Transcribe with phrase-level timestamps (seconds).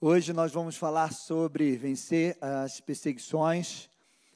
[0.00, 3.90] Hoje nós vamos falar sobre vencer as perseguições,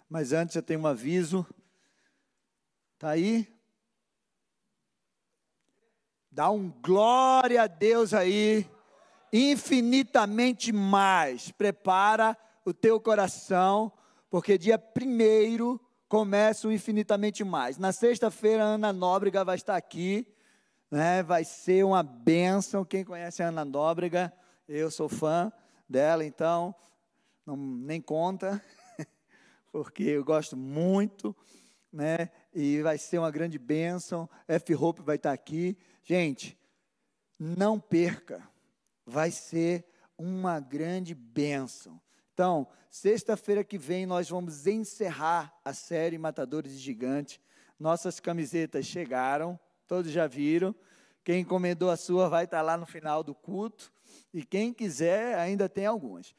[0.09, 1.47] mas antes eu tenho um aviso.
[2.99, 3.47] Tá aí?
[6.29, 8.69] Dá um glória a Deus aí,
[9.33, 11.53] infinitamente mais.
[11.53, 13.93] Prepara o teu coração,
[14.29, 17.79] porque dia primeiro começa o infinitamente mais.
[17.79, 20.27] Na sexta-feira, Ana Nóbrega vai estar aqui,
[20.91, 21.23] né?
[21.23, 22.85] vai ser uma bênção.
[22.85, 24.33] Quem conhece a Ana Nóbrega,
[24.75, 25.53] eu sou fã
[25.87, 26.75] dela, então
[27.45, 28.63] não, nem conta,
[29.71, 31.37] porque eu gosto muito,
[31.93, 32.31] né?
[32.55, 34.29] E vai ser uma grande bênção.
[34.49, 34.75] F.
[34.75, 35.77] Hope vai estar aqui.
[36.03, 36.59] Gente,
[37.39, 38.43] não perca,
[39.05, 39.85] vai ser
[40.17, 42.01] uma grande bênção.
[42.33, 47.39] Então, sexta-feira que vem nós vamos encerrar a série Matadores de Gigantes.
[47.79, 50.75] Nossas camisetas chegaram, todos já viram.
[51.23, 53.93] Quem encomendou a sua vai estar lá no final do culto.
[54.33, 56.35] E quem quiser, ainda tem algumas.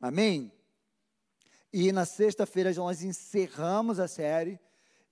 [0.00, 0.52] Amém?
[1.72, 4.58] E na sexta-feira nós encerramos a série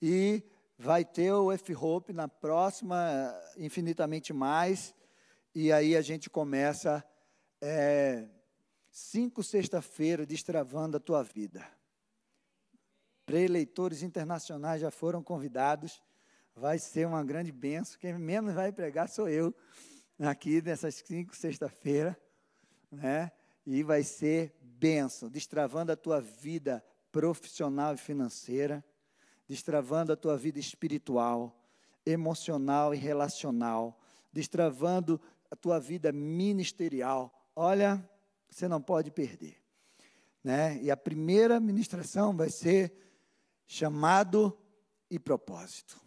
[0.00, 0.42] e
[0.78, 2.96] vai ter o F-Hope na próxima,
[3.56, 4.94] infinitamente mais.
[5.54, 7.04] E aí a gente começa
[7.60, 8.28] é,
[8.90, 11.66] cinco sexta-feira destravando a tua vida.
[13.24, 16.02] Preleitores internacionais já foram convidados.
[16.54, 17.98] Vai ser uma grande benção.
[17.98, 19.54] Quem menos vai pregar sou eu
[20.18, 22.18] aqui nessas cinco sexta-feira,
[22.90, 23.32] né?
[23.66, 28.84] E vai ser bênção, destravando a tua vida profissional e financeira,
[29.48, 31.58] destravando a tua vida espiritual,
[32.04, 33.98] emocional e relacional,
[34.32, 37.32] destravando a tua vida ministerial.
[37.56, 38.08] Olha,
[38.50, 39.56] você não pode perder.
[40.42, 40.78] Né?
[40.82, 42.92] E a primeira ministração vai ser
[43.66, 44.56] chamado
[45.10, 45.98] e propósito.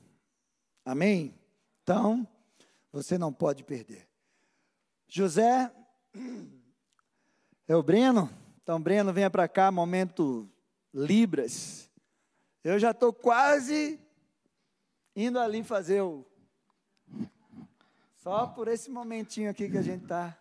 [0.86, 1.34] Amém?
[1.82, 2.28] Então,
[2.92, 4.08] você não pode perder.
[5.08, 5.72] José
[7.68, 8.30] é o Breno.
[8.62, 10.50] Então, Breno, venha para cá, momento
[10.94, 11.90] Libras.
[12.64, 14.00] Eu já estou quase
[15.16, 16.26] indo ali fazer o.
[18.18, 20.38] Só por esse momentinho aqui que a gente está.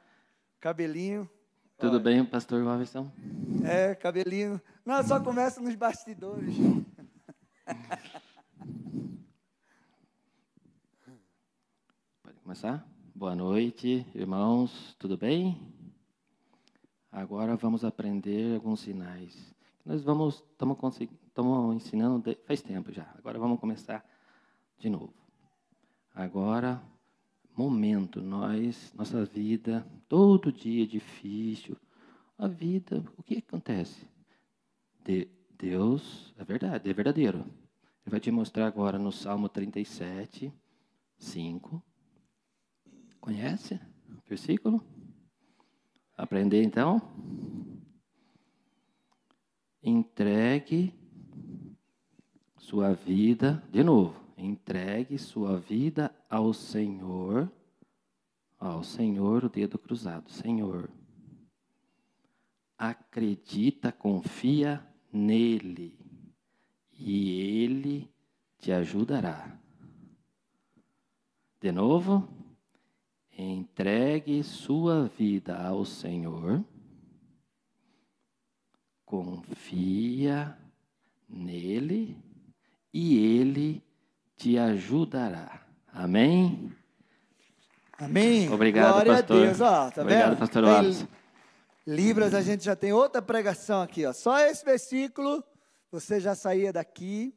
[0.61, 1.31] Cabelinho.
[1.79, 2.03] Tudo Olha.
[2.03, 3.11] bem, pastor Robson?
[3.65, 4.61] É, cabelinho.
[4.85, 6.55] Não, só começa nos bastidores.
[12.57, 12.89] Começar?
[13.15, 15.61] Boa noite, irmãos, tudo bem?
[17.13, 19.55] Agora vamos aprender alguns sinais.
[19.85, 23.07] Nós vamos, estamos ensinando de, faz tempo já.
[23.19, 24.03] Agora vamos começar
[24.79, 25.13] de novo.
[26.15, 26.83] Agora,
[27.55, 31.77] momento, nós, nossa vida, todo dia difícil.
[32.39, 34.09] A vida, o que acontece?
[35.05, 35.29] De,
[35.59, 37.41] Deus, é verdade, é verdadeiro.
[37.41, 40.51] Ele vai te mostrar agora no Salmo 37,
[41.19, 41.83] 5
[43.27, 43.75] Conhece
[44.09, 44.81] o versículo?
[46.17, 47.03] Aprender então?
[49.83, 50.95] Entregue
[52.57, 57.51] sua vida, de novo, entregue sua vida ao Senhor,
[58.61, 60.89] ao Senhor, o dedo cruzado, Senhor.
[62.79, 65.99] Acredita, confia nele,
[66.93, 68.09] e ele
[68.61, 69.59] te ajudará.
[71.61, 72.46] De novo,
[73.39, 76.65] Entregue sua vida ao Senhor,
[79.05, 80.57] confia
[81.29, 82.17] nele
[82.95, 83.85] e ele
[84.37, 85.67] te ajudará.
[85.89, 86.75] Amém?
[87.99, 88.51] Amém.
[88.51, 89.37] Obrigado, Glória pastor.
[89.37, 89.61] a Deus.
[89.61, 90.39] Ó, tá Obrigado, vendo?
[90.39, 91.09] pastor Tem
[91.87, 94.07] Libras, a gente já tem outra pregação aqui.
[94.07, 94.15] Ó.
[94.15, 95.45] Só esse versículo,
[95.91, 97.35] você já saía daqui,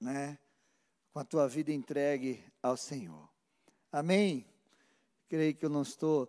[0.00, 0.38] né,
[1.12, 3.31] com a tua vida entregue ao Senhor.
[3.92, 4.46] Amém?
[5.28, 6.26] Creio que eu não estou.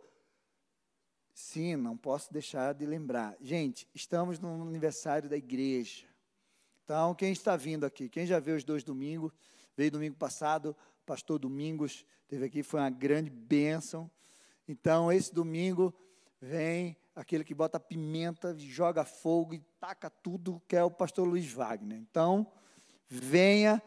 [1.33, 3.37] Sim, não posso deixar de lembrar.
[3.39, 6.05] Gente, estamos no aniversário da igreja.
[6.83, 8.09] Então, quem está vindo aqui?
[8.09, 9.31] Quem já veio os dois domingos?
[9.77, 10.75] Veio domingo passado,
[11.05, 14.11] pastor Domingos teve aqui, foi uma grande bênção.
[14.67, 15.93] Então, esse domingo
[16.41, 21.49] vem aquele que bota pimenta, joga fogo e taca tudo, que é o pastor Luiz
[21.49, 21.97] Wagner.
[21.97, 22.45] Então,
[23.07, 23.81] venha,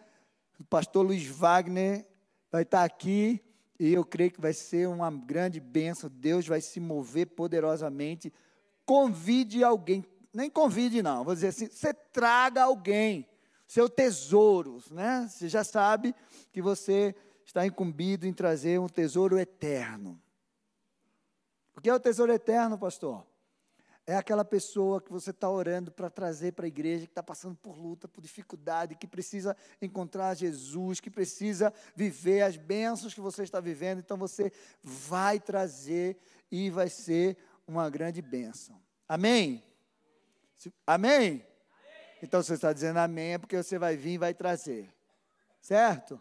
[0.58, 2.06] o pastor Luiz Wagner
[2.50, 3.45] vai estar aqui
[3.78, 6.10] e eu creio que vai ser uma grande bênção.
[6.10, 8.32] Deus vai se mover poderosamente.
[8.84, 13.26] Convide alguém, nem convide não, vou dizer assim, você traga alguém,
[13.66, 15.28] seu tesouro, né?
[15.28, 16.14] Você já sabe
[16.52, 17.14] que você
[17.44, 20.20] está incumbido em trazer um tesouro eterno.
[21.76, 23.26] O que é o tesouro eterno, pastor?
[24.06, 27.56] É aquela pessoa que você está orando para trazer para a igreja, que está passando
[27.56, 33.42] por luta, por dificuldade, que precisa encontrar Jesus, que precisa viver as bênçãos que você
[33.42, 33.98] está vivendo.
[33.98, 36.16] Então você vai trazer
[36.50, 37.36] e vai ser
[37.66, 38.80] uma grande bênção.
[39.08, 39.64] Amém?
[40.86, 41.44] Amém?
[42.22, 44.88] Então, se você está dizendo amém, é porque você vai vir e vai trazer.
[45.60, 46.20] Certo?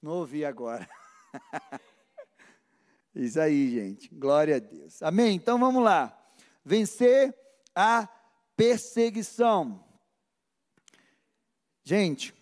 [0.00, 0.88] Não ouvi agora.
[3.14, 4.14] Isso aí, gente.
[4.14, 5.02] Glória a Deus.
[5.02, 5.34] Amém?
[5.34, 6.16] Então vamos lá.
[6.68, 7.32] Vencer
[7.76, 8.08] a
[8.56, 9.86] perseguição.
[11.84, 12.34] Gente,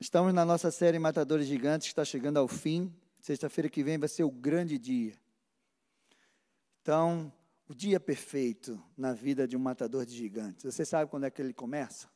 [0.00, 2.90] estamos na nossa série Matadores Gigantes, que está chegando ao fim.
[3.20, 5.20] Sexta-feira que vem vai ser o grande dia.
[6.80, 7.30] Então,
[7.68, 10.64] o dia perfeito na vida de um matador de gigantes.
[10.64, 12.08] Você sabe quando é que ele começa?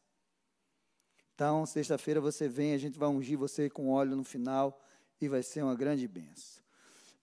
[1.35, 4.83] Então, sexta-feira você vem, a gente vai ungir você com óleo no final
[5.21, 6.65] e vai ser uma grande benção.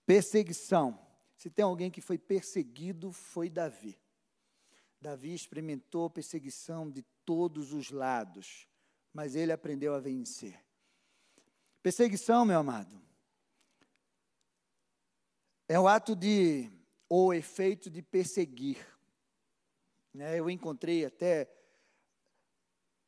[0.06, 1.05] Perseguição.
[1.36, 3.98] Se tem alguém que foi perseguido, foi Davi.
[5.00, 8.66] Davi experimentou perseguição de todos os lados,
[9.12, 10.58] mas ele aprendeu a vencer.
[11.82, 13.00] Perseguição, meu amado,
[15.68, 16.70] é o ato de
[17.08, 18.84] ou efeito de perseguir.
[20.12, 20.38] Né?
[20.38, 21.48] Eu encontrei até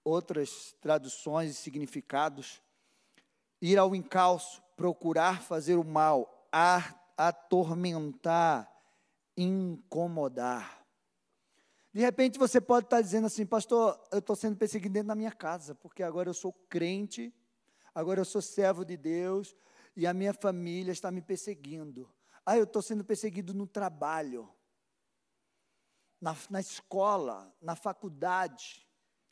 [0.04, 2.62] outras traduções e significados.
[3.60, 6.48] Ir ao encalço, procurar fazer o mal,
[7.18, 8.72] atormentar,
[9.36, 10.86] incomodar.
[11.92, 15.32] De repente você pode estar dizendo assim, pastor, eu estou sendo perseguido dentro da minha
[15.32, 17.34] casa, porque agora eu sou crente,
[17.92, 19.56] agora eu sou servo de Deus
[19.96, 22.08] e a minha família está me perseguindo.
[22.46, 24.48] Ah, eu estou sendo perseguido no trabalho,
[26.20, 28.86] na, na escola, na faculdade.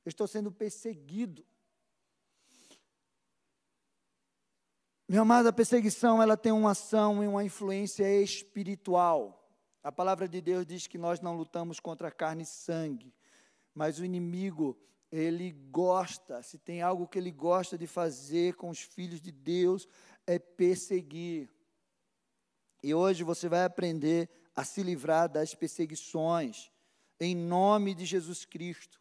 [0.04, 1.46] Eu estou sendo perseguido.
[5.08, 9.48] Meu amado, a perseguição ela tem uma ação e uma influência espiritual.
[9.80, 13.14] A palavra de Deus diz que nós não lutamos contra carne e sangue,
[13.72, 14.76] mas o inimigo,
[15.12, 19.86] ele gosta, se tem algo que ele gosta de fazer com os filhos de Deus,
[20.26, 21.48] é perseguir.
[22.82, 26.72] E hoje você vai aprender a se livrar das perseguições,
[27.20, 29.00] em nome de Jesus Cristo.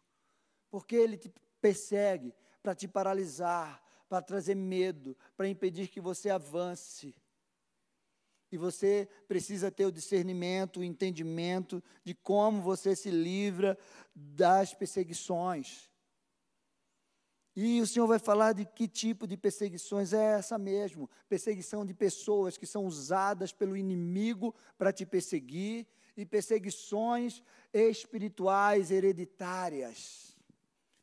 [0.70, 2.32] Porque ele te persegue
[2.62, 7.14] para te paralisar, para trazer medo, para impedir que você avance.
[8.50, 13.76] E você precisa ter o discernimento, o entendimento de como você se livra
[14.14, 15.90] das perseguições.
[17.54, 21.94] E o Senhor vai falar de que tipo de perseguições é essa mesmo: perseguição de
[21.94, 25.86] pessoas que são usadas pelo inimigo para te perseguir,
[26.16, 27.42] e perseguições
[27.72, 30.34] espirituais hereditárias,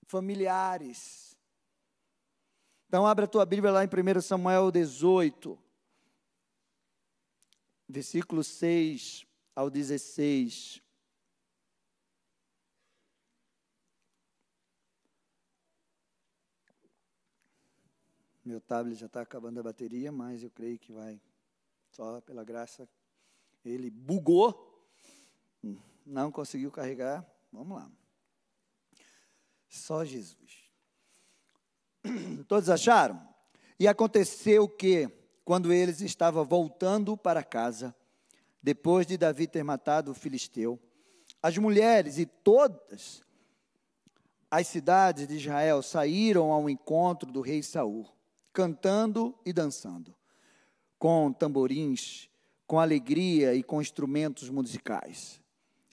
[0.08, 1.32] familiares.
[2.94, 5.57] Então, abra a tua Bíblia lá em 1 Samuel 18,
[7.90, 9.25] versículo 6
[9.56, 10.80] ao 16.
[18.45, 21.19] Meu tablet já está acabando a bateria, mas eu creio que vai,
[21.90, 22.88] só pela graça.
[23.66, 24.88] Ele bugou,
[26.06, 27.28] não conseguiu carregar.
[27.51, 27.92] Vamos lá.
[29.68, 30.62] Só Jesus.
[32.48, 33.22] Todos acharam?
[33.80, 35.10] E aconteceu que,
[35.44, 37.96] quando eles estavam voltando para casa,
[38.62, 40.80] depois de Davi ter matado o filisteu,
[41.42, 43.22] as mulheres e todas
[44.50, 48.08] as cidades de Israel saíram ao encontro do rei Saul
[48.54, 50.16] cantando e dançando,
[51.00, 52.30] com tamborins,
[52.68, 55.42] com alegria e com instrumentos musicais.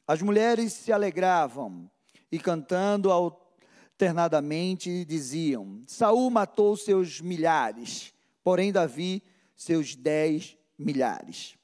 [0.06, 1.90] As mulheres se alegravam
[2.30, 3.10] e cantando
[4.00, 9.22] alternadamente diziam: Saul matou seus milhares, porém Davi
[9.54, 11.58] seus dez milhares.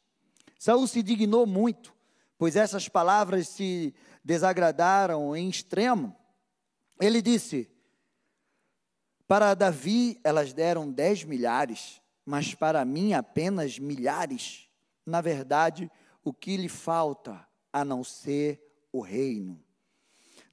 [0.58, 1.94] Saul se dignou muito,
[2.36, 6.14] pois essas palavras se desagradaram em extremo.
[7.00, 7.70] Ele disse:
[9.26, 14.68] para Davi, elas deram dez milhares, mas para mim apenas milhares.
[15.06, 15.90] Na verdade,
[16.22, 18.60] o que lhe falta a não ser
[18.92, 19.65] o reino?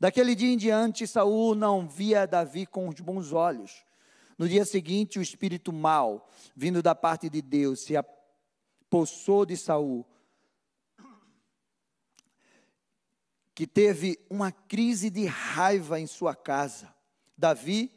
[0.03, 3.85] Daquele dia em diante, Saul não via Davi com os bons olhos.
[4.37, 10.05] No dia seguinte, o espírito mau, vindo da parte de Deus, se apossou de Saul,
[13.55, 16.93] que teve uma crise de raiva em sua casa.
[17.37, 17.89] Davi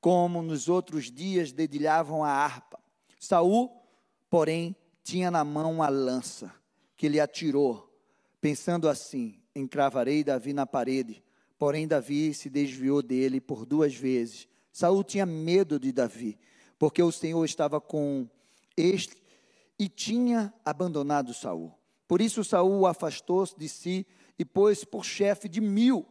[0.00, 2.80] como nos outros dias dedilhavam a harpa.
[3.20, 3.70] Saul,
[4.30, 6.50] porém, tinha na mão uma lança
[6.96, 7.94] que lhe atirou,
[8.40, 11.22] pensando assim: encravarei Davi na parede.
[11.64, 14.46] Porém, Davi se desviou dele por duas vezes.
[14.70, 16.38] Saul tinha medo de Davi,
[16.78, 18.28] porque o Senhor estava com
[18.76, 19.16] este
[19.78, 21.72] e tinha abandonado Saul.
[22.06, 24.06] Por isso Saul afastou-se de si
[24.38, 26.06] e pôs por chefe de mil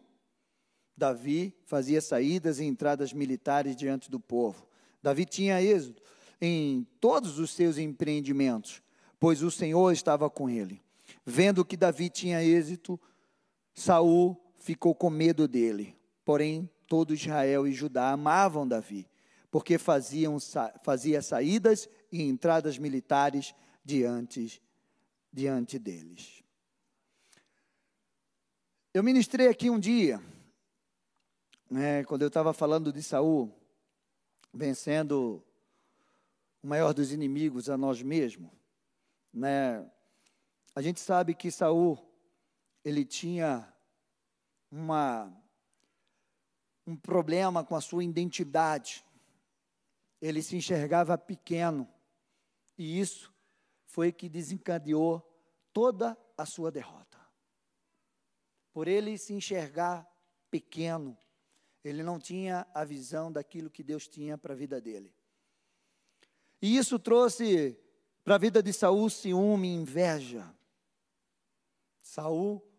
[0.97, 4.67] Davi fazia saídas e entradas militares diante do povo.
[5.03, 6.01] Davi tinha êxito
[6.41, 8.81] em todos os seus empreendimentos,
[9.19, 10.81] pois o Senhor estava com ele.
[11.23, 12.99] Vendo que Davi tinha êxito,
[13.75, 15.95] Saul ficou com medo dele.
[16.23, 19.09] Porém, todo Israel e Judá amavam Davi,
[19.51, 20.37] porque faziam
[20.81, 23.53] fazia saídas e entradas militares
[23.83, 24.61] diante
[25.31, 26.43] diante deles.
[28.93, 30.21] Eu ministrei aqui um dia,
[31.69, 33.51] né, quando eu estava falando de Saul,
[34.53, 35.43] vencendo
[36.61, 38.51] o maior dos inimigos a nós mesmos,
[39.33, 39.85] né?
[40.75, 41.97] A gente sabe que Saul
[42.85, 43.72] ele tinha
[44.73, 45.31] uma
[46.85, 49.05] um problema com a sua identidade.
[50.21, 51.87] Ele se enxergava pequeno.
[52.77, 53.33] E isso
[53.85, 55.21] foi que desencadeou
[55.71, 57.19] toda a sua derrota.
[58.73, 60.05] Por ele se enxergar
[60.49, 61.17] pequeno,
[61.83, 65.13] ele não tinha a visão daquilo que Deus tinha para a vida dele.
[66.61, 67.77] E isso trouxe
[68.23, 70.53] para a vida de Saul ciúme e inveja.
[72.01, 72.72] Saul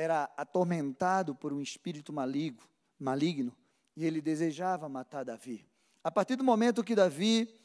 [0.00, 2.62] era atormentado por um espírito maligno,
[2.98, 3.54] maligno
[3.94, 5.68] e ele desejava matar Davi.
[6.02, 7.60] A partir do momento que Davi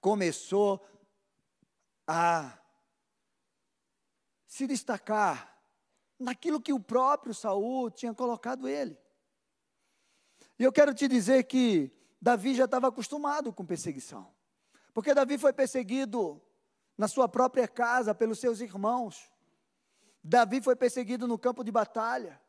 [0.00, 0.82] começou
[2.06, 2.58] a
[4.46, 5.54] se destacar
[6.18, 8.98] naquilo que o próprio Saul tinha colocado ele.
[10.58, 14.32] E eu quero te dizer que Davi já estava acostumado com perseguição.
[14.94, 16.42] Porque Davi foi perseguido
[16.96, 19.30] na sua própria casa pelos seus irmãos.
[20.22, 22.40] Davi foi perseguido no campo de batalha.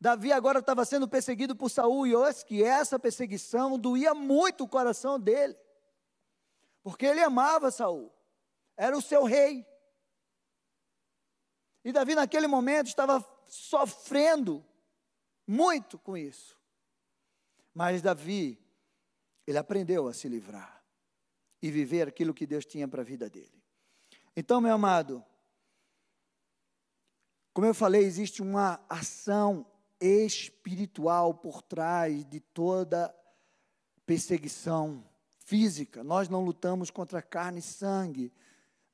[0.00, 4.68] Davi agora estava sendo perseguido por Saul e acho que essa perseguição doía muito o
[4.68, 5.56] coração dele.
[6.82, 8.12] Porque ele amava Saul.
[8.76, 9.66] Era o seu rei.
[11.84, 14.64] E Davi naquele momento estava sofrendo
[15.46, 16.58] muito com isso.
[17.72, 18.58] Mas Davi,
[19.46, 20.84] ele aprendeu a se livrar
[21.62, 23.62] e viver aquilo que Deus tinha para a vida dele.
[24.36, 25.24] Então, meu amado,
[27.56, 29.64] como eu falei, existe uma ação
[29.98, 33.14] espiritual por trás de toda
[34.04, 35.02] perseguição
[35.38, 36.04] física.
[36.04, 38.30] Nós não lutamos contra carne e sangue,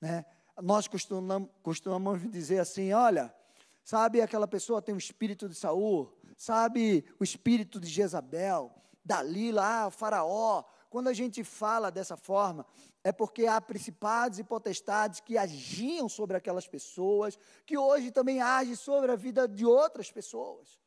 [0.00, 0.24] né?
[0.62, 3.34] Nós costumamos, dizer assim, olha,
[3.82, 8.72] sabe aquela pessoa tem o espírito de Saul, sabe o espírito de Jezabel,
[9.04, 12.66] Dalila, ah, faraó, quando a gente fala dessa forma,
[13.02, 18.74] é porque há principados e potestades que agiam sobre aquelas pessoas, que hoje também agem
[18.74, 20.78] sobre a vida de outras pessoas.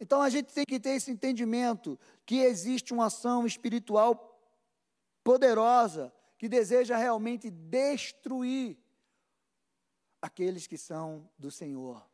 [0.00, 1.96] Então a gente tem que ter esse entendimento
[2.26, 4.36] que existe uma ação espiritual
[5.22, 8.76] poderosa que deseja realmente destruir
[10.20, 12.04] aqueles que são do Senhor.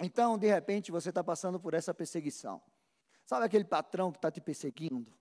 [0.00, 2.62] Então, de repente, você está passando por essa perseguição.
[3.26, 5.12] Sabe aquele patrão que está te perseguindo?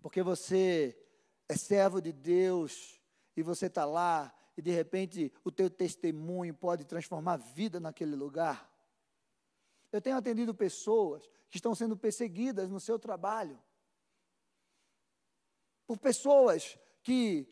[0.00, 0.96] Porque você
[1.48, 3.00] é servo de Deus
[3.36, 8.68] e você está lá e de repente o teu testemunho pode transformar vida naquele lugar.
[9.92, 13.62] Eu tenho atendido pessoas que estão sendo perseguidas no seu trabalho,
[15.86, 17.48] por pessoas que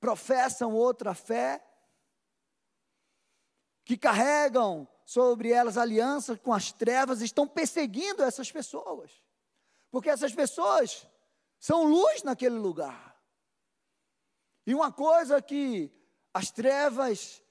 [0.00, 1.62] professam outra fé,
[3.84, 9.10] que carregam sobre elas alianças com as trevas, estão perseguindo essas pessoas,
[9.90, 11.06] porque essas pessoas
[11.58, 13.16] são luz naquele lugar.
[14.66, 15.90] E uma coisa que
[16.32, 17.42] as trevas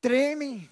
[0.00, 0.70] tremem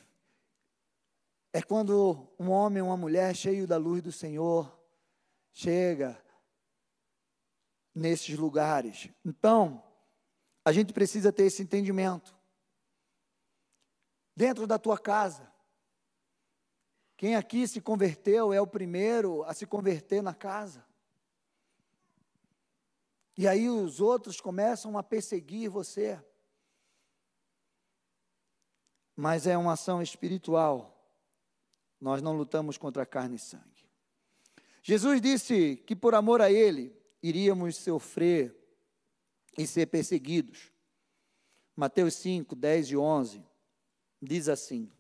[1.53, 4.77] é quando um homem ou uma mulher cheio da luz do Senhor
[5.53, 6.21] chega
[7.95, 9.09] nesses lugares.
[9.25, 9.83] Então,
[10.65, 12.35] a gente precisa ter esse entendimento.
[14.37, 15.53] Dentro da tua casa,
[17.17, 20.85] quem aqui se converteu é o primeiro a se converter na casa.
[23.37, 26.23] E aí os outros começam a perseguir você.
[29.17, 30.91] Mas é uma ação espiritual.
[32.01, 33.89] Nós não lutamos contra carne e sangue.
[34.83, 38.55] Jesus disse que por amor a Ele iríamos sofrer
[39.57, 40.71] e ser perseguidos.
[41.75, 43.45] Mateus 5, 10 e 11
[44.21, 44.91] diz assim: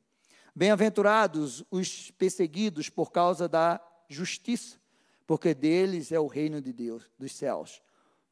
[0.54, 4.80] Bem-aventurados os perseguidos por causa da justiça,
[5.26, 7.82] porque deles é o reino de Deus, dos céus.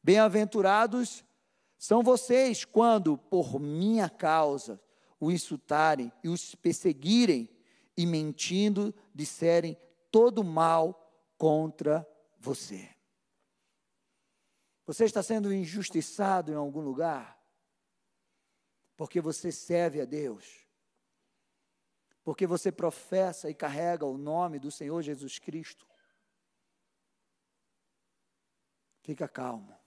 [0.03, 1.23] Bem-aventurados
[1.77, 4.81] são vocês quando, por minha causa,
[5.19, 7.49] o insultarem e os perseguirem
[7.95, 9.77] e mentindo disserem
[10.11, 12.05] todo mal contra
[12.37, 12.89] você.
[14.85, 17.41] Você está sendo injustiçado em algum lugar?
[18.97, 20.67] Porque você serve a Deus.
[22.23, 25.87] Porque você professa e carrega o nome do Senhor Jesus Cristo.
[29.01, 29.82] Fica calmo.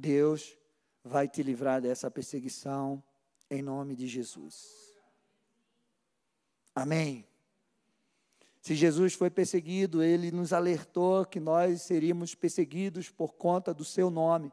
[0.00, 0.56] Deus
[1.04, 3.02] vai te livrar dessa perseguição
[3.50, 4.94] em nome de Jesus.
[6.74, 7.26] Amém.
[8.60, 14.10] Se Jesus foi perseguido, ele nos alertou que nós seríamos perseguidos por conta do seu
[14.10, 14.52] nome.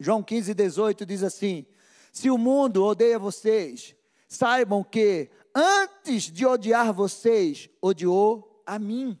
[0.00, 1.66] João 15, 18 diz assim:
[2.12, 3.94] Se o mundo odeia vocês,
[4.26, 9.18] saibam que antes de odiar vocês, odiou a mim.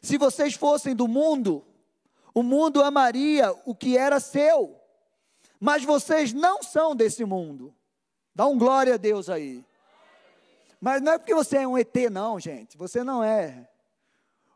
[0.00, 1.66] Se vocês fossem do mundo,
[2.34, 4.78] o mundo amaria o que era seu.
[5.58, 7.74] Mas vocês não são desse mundo.
[8.34, 9.64] Dá um glória a Deus aí.
[10.80, 12.78] Mas não é porque você é um ET, não, gente.
[12.78, 13.68] Você não é.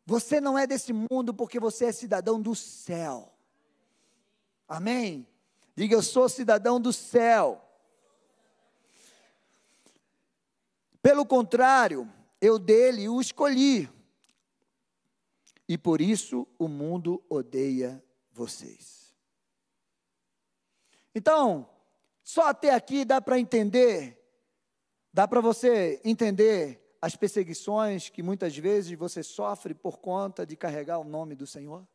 [0.07, 3.33] Você não é desse mundo porque você é cidadão do céu.
[4.67, 5.27] Amém?
[5.77, 7.63] Diga, eu sou cidadão do céu.
[11.03, 13.91] Pelo contrário, eu dele o escolhi.
[15.69, 19.15] E por isso o mundo odeia vocês.
[21.15, 21.69] Então,
[22.23, 24.19] só até aqui dá para entender,
[25.13, 30.99] dá para você entender as perseguições que muitas vezes você sofre por conta de carregar
[30.99, 31.87] o nome do Senhor?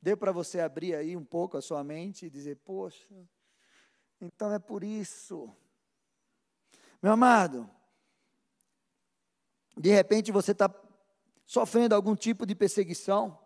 [0.00, 3.14] Deu para você abrir aí um pouco a sua mente e dizer: Poxa,
[4.20, 5.50] então é por isso.
[7.02, 7.68] Meu amado,
[9.76, 10.68] de repente você está
[11.46, 13.38] sofrendo algum tipo de perseguição.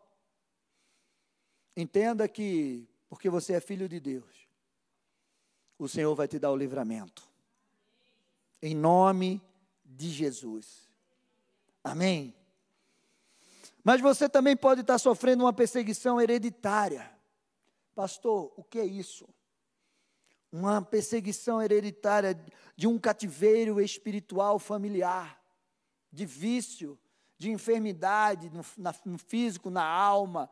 [1.76, 4.49] Entenda que, porque você é filho de Deus,
[5.78, 7.23] o Senhor vai te dar o livramento.
[8.61, 9.40] Em nome
[9.85, 10.88] de Jesus.
[11.85, 12.35] Amém.
[13.85, 17.11] Mas você também pode estar sofrendo uma perseguição hereditária.
[17.95, 19.28] Pastor, o que é isso?
[20.50, 22.38] Uma perseguição hereditária
[22.76, 25.40] de um cativeiro espiritual familiar,
[26.12, 26.99] de vício,
[27.38, 30.50] de enfermidade no, na, no físico, na alma,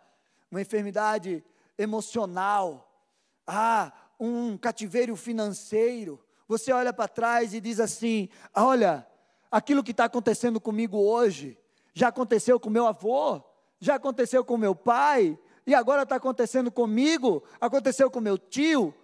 [0.51, 1.45] uma enfermidade
[1.77, 2.91] emocional.
[3.47, 6.25] Ah, um cativeiro financeiro.
[6.49, 9.07] Você olha para trás e diz assim: olha,
[9.51, 11.59] aquilo que está acontecendo comigo hoje
[11.93, 13.43] já aconteceu com meu avô,
[13.81, 18.95] já aconteceu com meu pai, e agora está acontecendo comigo, aconteceu com meu tio.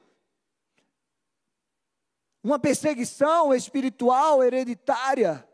[2.45, 5.47] Uma perseguição espiritual hereditária,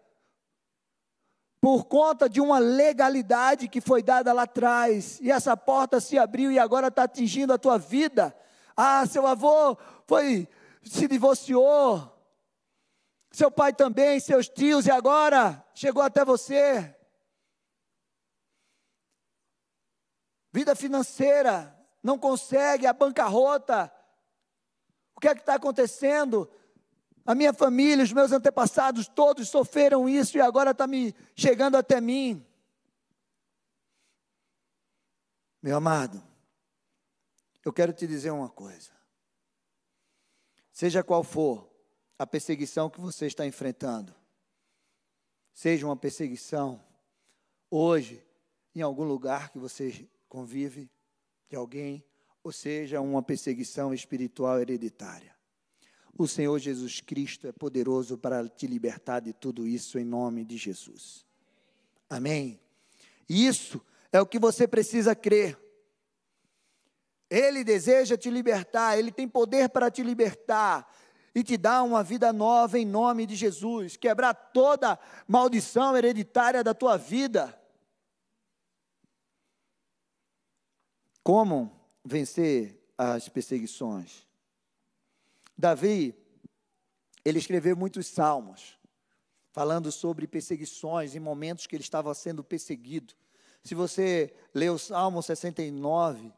[1.61, 6.51] por conta de uma legalidade que foi dada lá atrás, e essa porta se abriu
[6.53, 8.37] e agora está atingindo a tua vida.
[8.77, 10.49] Ah, seu avô foi,
[10.83, 12.16] se divorciou,
[13.31, 16.94] seu pai também, seus tios, e agora chegou até você.
[20.59, 23.92] vida financeira, não consegue, a bancarrota.
[25.14, 26.51] O que é que está acontecendo?
[27.29, 32.01] A minha família, os meus antepassados, todos sofreram isso e agora está me chegando até
[32.01, 32.43] mim.
[35.62, 36.25] Meu amado,
[37.62, 38.93] eu quero te dizer uma coisa.
[40.73, 41.71] Seja qual for
[42.19, 44.14] a perseguição que você está enfrentando,
[45.53, 46.83] seja uma perseguição
[47.71, 48.25] hoje,
[48.75, 50.91] em algum lugar que você convive
[51.47, 52.03] de alguém,
[52.43, 55.38] ou seja, uma perseguição espiritual hereditária.
[56.18, 60.57] O Senhor Jesus Cristo é poderoso para te libertar de tudo isso em nome de
[60.57, 61.24] Jesus.
[62.11, 62.61] Amém.
[63.28, 63.81] Isso
[64.12, 65.57] é o que você precisa crer.
[67.31, 70.92] Ele deseja te libertar, ele tem poder para te libertar
[71.33, 76.74] e te dar uma vida nova em nome de Jesus, quebrar toda maldição hereditária da
[76.74, 77.57] tua vida.
[81.22, 81.70] Como
[82.04, 84.28] vencer as perseguições?
[85.59, 86.14] Davi,
[87.25, 88.79] ele escreveu muitos salmos,
[89.51, 93.14] falando sobre perseguições em momentos que ele estava sendo perseguido.
[93.64, 96.33] Se você ler o Salmo 69,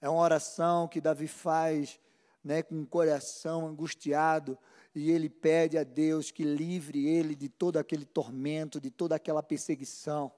[0.00, 1.98] é uma oração que Davi faz
[2.44, 4.58] né, com o coração angustiado,
[4.94, 9.42] e ele pede a Deus que livre ele de todo aquele tormento, de toda aquela
[9.42, 10.30] perseguição.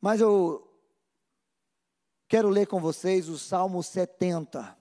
[0.00, 0.68] Mas eu
[2.28, 4.76] Quero ler com vocês o Salmo 70.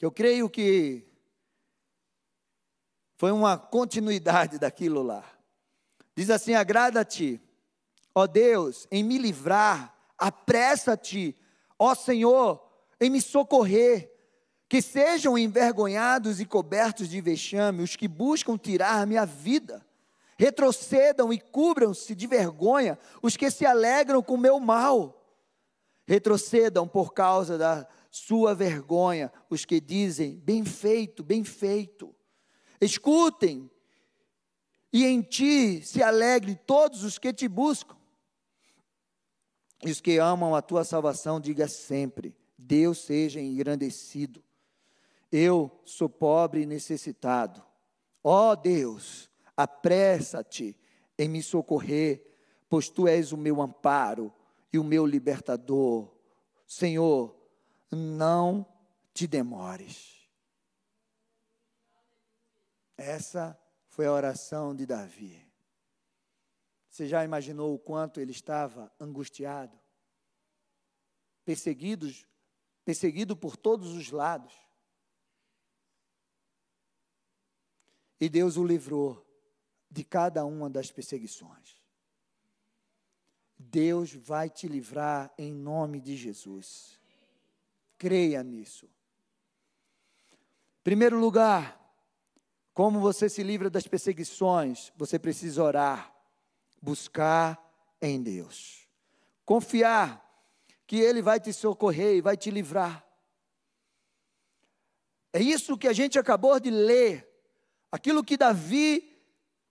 [0.00, 1.06] Eu creio que
[3.16, 5.24] foi uma continuidade daquilo lá.
[6.16, 7.40] Diz assim: Agrada-te,
[8.14, 11.36] ó Deus, em me livrar, apressa-te,
[11.78, 12.62] ó Senhor,
[13.00, 14.10] em me socorrer.
[14.66, 19.86] Que sejam envergonhados e cobertos de vexame os que buscam tirar minha vida.
[20.36, 25.22] Retrocedam e cubram-se de vergonha os que se alegram com meu mal.
[26.06, 32.14] Retrocedam por causa da sua vergonha os que dizem: bem feito, bem feito.
[32.80, 33.68] Escutem,
[34.92, 37.96] e em ti se alegre todos os que te buscam.
[39.84, 44.44] E os que amam a tua salvação, diga sempre: Deus seja engrandecido.
[45.32, 47.64] Eu sou pobre e necessitado.
[48.22, 50.78] Ó oh Deus, apressa-te
[51.18, 52.24] em me socorrer,
[52.68, 54.32] pois tu és o meu amparo
[54.72, 56.14] e o meu libertador.
[56.64, 57.43] Senhor,
[57.94, 58.66] não
[59.12, 60.28] te demores.
[62.96, 65.44] Essa foi a oração de Davi.
[66.88, 69.78] Você já imaginou o quanto ele estava angustiado?
[71.44, 72.26] Perseguidos,
[72.84, 74.54] perseguido por todos os lados.
[78.20, 79.24] E Deus o livrou
[79.90, 81.82] de cada uma das perseguições.
[83.58, 87.00] Deus vai te livrar em nome de Jesus.
[87.98, 88.88] Creia nisso.
[90.82, 91.80] Primeiro lugar,
[92.74, 94.92] como você se livra das perseguições?
[94.96, 96.14] Você precisa orar,
[96.82, 97.58] buscar
[98.02, 98.88] em Deus,
[99.44, 100.22] confiar
[100.86, 103.06] que Ele vai te socorrer e vai te livrar.
[105.32, 107.28] É isso que a gente acabou de ler,
[107.90, 109.13] aquilo que Davi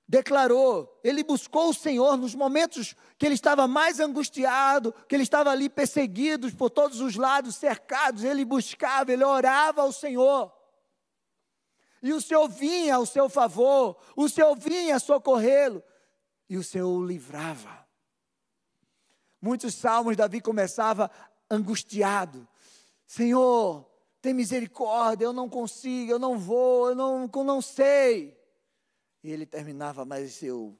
[0.07, 5.49] declarou, ele buscou o Senhor nos momentos que ele estava mais angustiado, que ele estava
[5.49, 10.51] ali perseguido por todos os lados, cercados, ele buscava, ele orava ao Senhor.
[12.01, 15.81] E o Senhor vinha ao seu favor, o Senhor vinha socorrê-lo,
[16.49, 17.83] e o Senhor o livrava.
[19.41, 21.09] Muitos salmos, Davi começava
[21.49, 22.45] angustiado:
[23.07, 23.89] Senhor,
[24.21, 28.37] tem misericórdia, eu não consigo, eu não vou, eu não, eu não sei.
[29.23, 30.77] E ele terminava, mas eu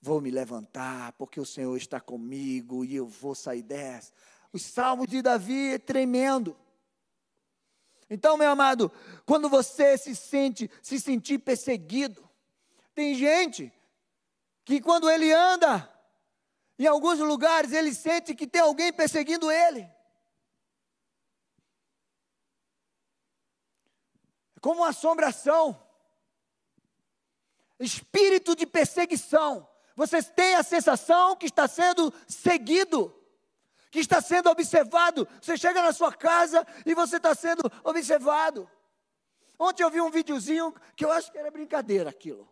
[0.00, 4.12] vou me levantar, porque o Senhor está comigo e eu vou sair dessa.
[4.52, 6.56] Os salmos de Davi é tremendo.
[8.08, 8.90] Então, meu amado,
[9.26, 12.26] quando você se sente, se sentir perseguido,
[12.94, 13.70] tem gente
[14.64, 15.88] que quando ele anda
[16.78, 19.80] em alguns lugares, ele sente que tem alguém perseguindo ele.
[24.56, 25.87] É como uma assombração.
[27.78, 29.68] Espírito de perseguição.
[29.94, 33.14] Você tem a sensação que está sendo seguido
[33.90, 35.26] que está sendo observado.
[35.40, 38.70] Você chega na sua casa e você está sendo observado.
[39.58, 42.48] Ontem eu vi um videozinho que eu acho que era brincadeira aquilo.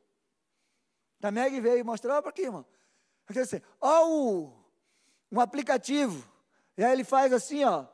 [1.23, 2.65] A Meg veio mostrar para aqui, irmão.
[3.29, 4.53] Assim, ó, o,
[5.31, 6.27] um aplicativo.
[6.77, 7.87] E aí ele faz assim, ó.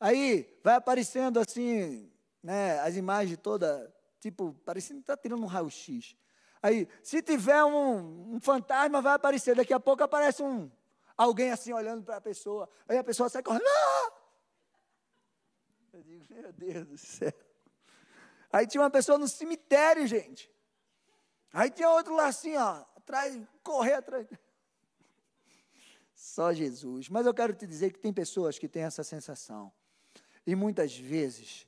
[0.00, 2.10] Aí vai aparecendo assim,
[2.42, 3.88] né, as imagens todas,
[4.20, 6.16] tipo, parecendo que está tirando um raio-x.
[6.62, 9.54] Aí, se tiver um, um fantasma, vai aparecer.
[9.54, 10.70] Daqui a pouco aparece um,
[11.18, 12.70] Alguém assim olhando para a pessoa.
[12.88, 13.64] Aí a pessoa sai correndo.
[13.66, 14.12] Ah!
[15.94, 17.32] Eu digo, meu Deus do céu.
[18.52, 20.48] Aí tinha uma pessoa no cemitério, gente.
[21.52, 24.28] Aí tinha outro lá assim, ó, atrás, correr atrás.
[26.14, 27.08] Só Jesus.
[27.08, 29.72] Mas eu quero te dizer que tem pessoas que têm essa sensação.
[30.46, 31.66] E muitas vezes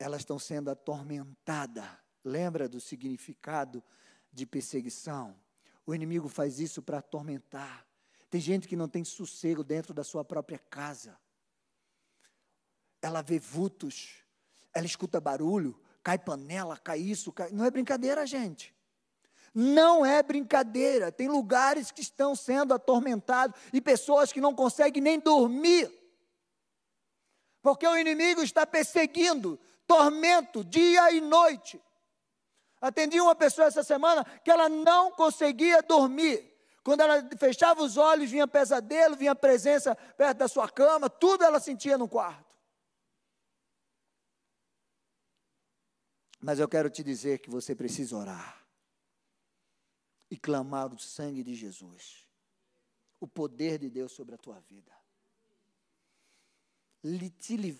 [0.00, 1.84] elas estão sendo atormentadas.
[2.24, 3.84] Lembra do significado
[4.32, 5.38] de perseguição?
[5.86, 7.86] O inimigo faz isso para atormentar.
[8.30, 11.18] Tem gente que não tem sossego dentro da sua própria casa.
[13.02, 14.24] Ela vê vultos,
[14.72, 17.50] ela escuta barulho, cai panela, cai isso, cai...
[17.50, 18.74] não é brincadeira, gente.
[19.52, 21.12] Não é brincadeira.
[21.12, 25.90] Tem lugares que estão sendo atormentados e pessoas que não conseguem nem dormir.
[27.60, 29.58] Porque o inimigo está perseguindo,
[29.90, 31.82] tormento, dia e noite.
[32.80, 36.48] Atendi uma pessoa essa semana que ela não conseguia dormir.
[36.84, 41.58] Quando ela fechava os olhos, vinha pesadelo, vinha presença perto da sua cama, tudo ela
[41.58, 42.56] sentia no quarto.
[46.40, 48.64] Mas eu quero te dizer que você precisa orar
[50.30, 52.28] e clamar o sangue de Jesus,
[53.18, 54.92] o poder de Deus sobre a tua vida.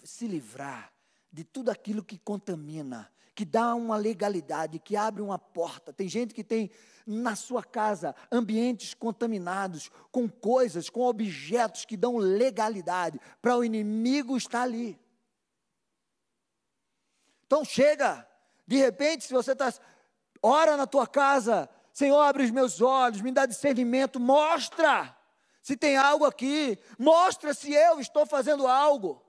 [0.04, 0.92] Se livrar
[1.32, 5.92] de tudo aquilo que contamina, que dá uma legalidade, que abre uma porta.
[5.92, 6.70] Tem gente que tem
[7.06, 14.36] na sua casa ambientes contaminados com coisas, com objetos que dão legalidade para o inimigo
[14.36, 14.98] estar ali.
[17.46, 18.26] Então chega,
[18.66, 19.72] de repente, se você está,
[20.42, 25.16] ora na tua casa, Senhor, abre os meus olhos, me dá discernimento, mostra
[25.62, 29.22] se tem algo aqui, mostra se eu estou fazendo algo.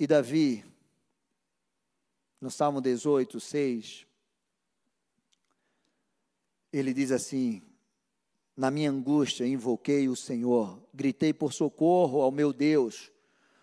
[0.00, 0.64] E Davi,
[2.40, 4.06] no Salmo 18, 6,
[6.72, 7.60] ele diz assim:
[8.56, 13.12] Na minha angústia invoquei o Senhor, gritei por socorro ao meu Deus.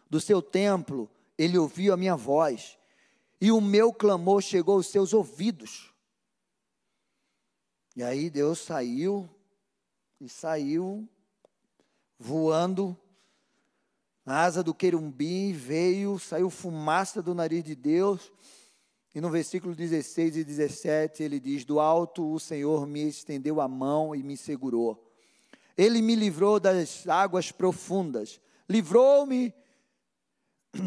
[0.08, 2.78] Do seu templo ele ouviu a minha voz,
[3.42, 5.92] e o meu clamor chegou aos seus ouvidos.
[7.96, 9.28] E aí Deus saiu
[10.22, 11.10] e saiu
[12.20, 12.96] voando
[14.28, 18.30] na asa do querumim, veio, saiu fumaça do nariz de Deus.
[19.16, 23.70] E no versículo 16 e 17 ele diz: Do alto o Senhor me estendeu a
[23.70, 25.02] mão e me segurou.
[25.78, 29.54] Ele me livrou das águas profundas, livrou-me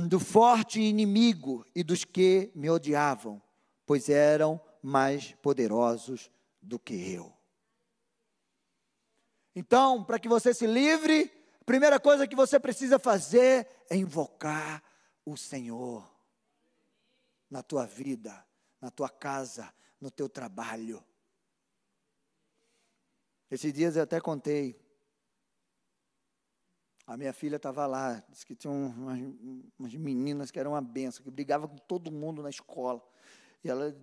[0.07, 3.40] do forte inimigo e dos que me odiavam,
[3.87, 7.33] pois eram mais poderosos do que eu.
[9.57, 11.39] Então, para que você se livre, a
[11.70, 14.83] primeira coisa que você precisa fazer é invocar
[15.24, 16.04] o Senhor
[17.48, 18.44] na tua vida,
[18.80, 21.00] na tua casa, no teu trabalho.
[23.48, 24.85] Esses dias eu até contei.
[27.06, 29.20] A minha filha estava lá, disse que tinha umas,
[29.78, 33.00] umas, meninas que eram uma benção, que brigavam com todo mundo na escola.
[33.62, 33.96] E ela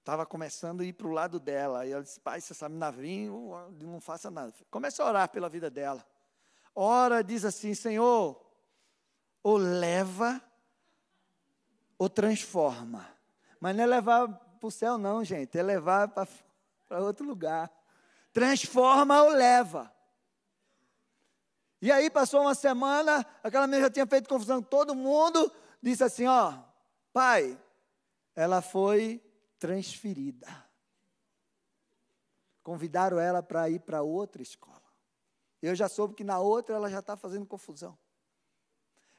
[0.00, 1.86] estava começando a ir para o lado dela.
[1.86, 3.30] E ela disse, pai, se essa menina vir,
[3.80, 4.52] não faça nada.
[4.70, 6.06] Comece a orar pela vida dela.
[6.74, 8.40] Ora, diz assim, Senhor,
[9.42, 10.40] ou leva
[11.98, 13.06] ou transforma.
[13.60, 15.58] Mas não é levar para o céu, não, gente.
[15.58, 17.70] É levar para outro lugar.
[18.32, 19.92] Transforma ou leva.
[21.82, 25.50] E aí passou uma semana, aquela menina já tinha feito confusão com todo mundo,
[25.82, 26.58] disse assim, ó,
[27.10, 27.58] pai,
[28.36, 29.22] ela foi
[29.58, 30.46] transferida.
[32.62, 34.79] Convidaram ela para ir para outra escola.
[35.62, 37.98] Eu já soube que na outra ela já está fazendo confusão.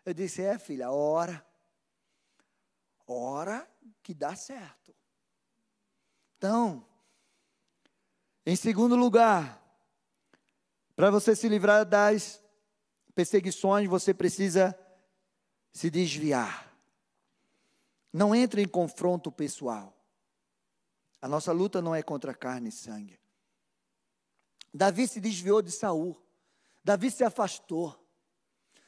[0.06, 1.45] Eu disse, é filha, ora.
[3.06, 3.69] Ora
[4.01, 4.95] que dá certo.
[6.38, 6.86] Então,
[8.45, 9.62] em segundo lugar,
[10.95, 12.41] para você se livrar das
[13.13, 14.77] perseguições, você precisa
[15.71, 16.75] se desviar.
[18.12, 19.95] Não entre em confronto pessoal.
[21.21, 23.19] A nossa luta não é contra carne e sangue.
[24.73, 26.19] Davi se desviou de Saul.
[26.83, 27.97] Davi se afastou.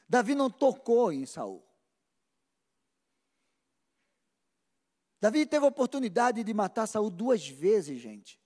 [0.08, 1.64] Davi não tocou em Saul.
[5.20, 8.38] Davi teve a oportunidade de matar Saul duas vezes, gente.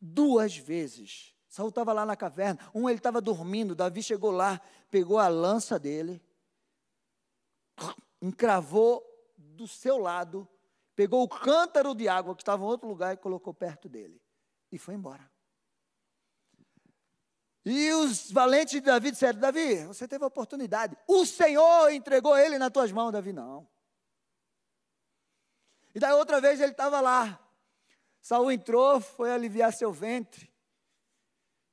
[0.00, 1.34] Duas vezes.
[1.48, 2.60] Saul estava lá na caverna.
[2.74, 3.74] Um ele estava dormindo.
[3.74, 6.22] Davi chegou lá, pegou a lança dele,
[8.22, 9.04] encravou
[9.36, 10.48] do seu lado,
[10.94, 14.20] pegou o cântaro de água que estava em outro lugar e colocou perto dele.
[14.72, 15.30] E foi embora.
[17.68, 20.96] E os valentes de Davi disseram: Davi, você teve a oportunidade.
[21.04, 23.32] O Senhor entregou ele nas tuas mãos, Davi.
[23.32, 23.66] Não.
[25.92, 27.40] E daí outra vez ele estava lá.
[28.22, 30.48] Saul entrou, foi aliviar seu ventre.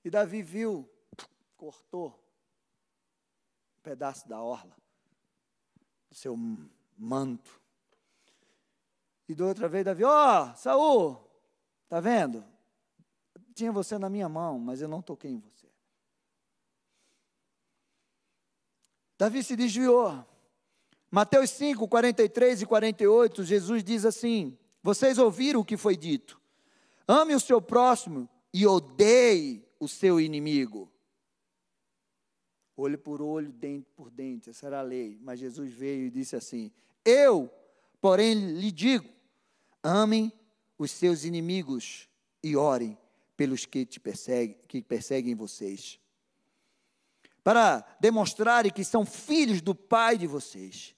[0.04, 0.90] E Davi viu,
[1.56, 2.10] cortou
[3.78, 4.76] um pedaço da orla
[6.10, 6.36] do seu
[6.98, 7.62] manto.
[9.30, 11.30] E da outra vez Davi, ó, oh, Saul,
[11.88, 12.44] tá vendo?
[13.54, 15.53] Tinha você na minha mão, mas eu não toquei em você.
[19.24, 20.22] Davi se desviou.
[21.10, 26.42] Mateus 5, 43 e 48, Jesus diz assim: Vocês ouviram o que foi dito?
[27.08, 30.92] Ame o seu próximo e odeie o seu inimigo.
[32.76, 35.18] Olho por olho, dente por dente, essa era a lei.
[35.22, 36.70] Mas Jesus veio e disse assim:
[37.06, 37.50] Eu,
[38.02, 39.08] porém, lhe digo:
[39.82, 40.34] amem
[40.78, 42.10] os seus inimigos
[42.44, 42.98] e orem
[43.38, 45.98] pelos que te perseguem, que perseguem vocês.
[47.44, 50.96] Para demonstrarem que são filhos do Pai de vocês,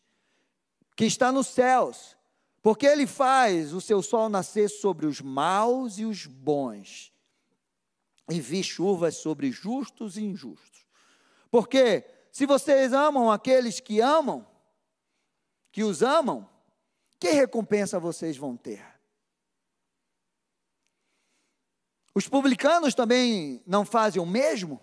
[0.96, 2.16] que está nos céus,
[2.62, 7.16] porque Ele faz o seu sol nascer sobre os maus e os bons
[8.30, 10.86] envie chuvas sobre justos e injustos.
[11.52, 14.46] Porque se vocês amam aqueles que amam,
[15.72, 16.50] que os amam,
[17.20, 18.84] que recompensa vocês vão ter?
[22.14, 24.82] Os publicanos também não fazem o mesmo?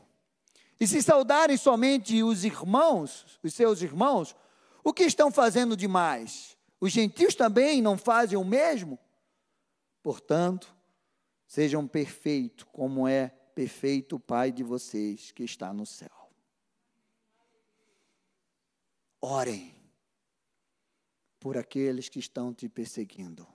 [0.83, 4.35] E se saudarem somente os irmãos, os seus irmãos,
[4.83, 6.57] o que estão fazendo demais?
[6.81, 8.99] Os gentios também não fazem o mesmo?
[10.03, 10.75] Portanto,
[11.53, 16.33] Sejam perfeitos, como é perfeito o Pai de vocês que está no céu.
[19.21, 19.75] Orem
[21.39, 23.47] por aqueles que estão te perseguindo,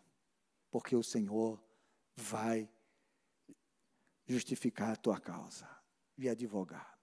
[0.69, 1.59] porque o Senhor
[2.15, 2.69] vai
[4.27, 5.67] justificar a tua causa
[6.19, 6.96] e advogar.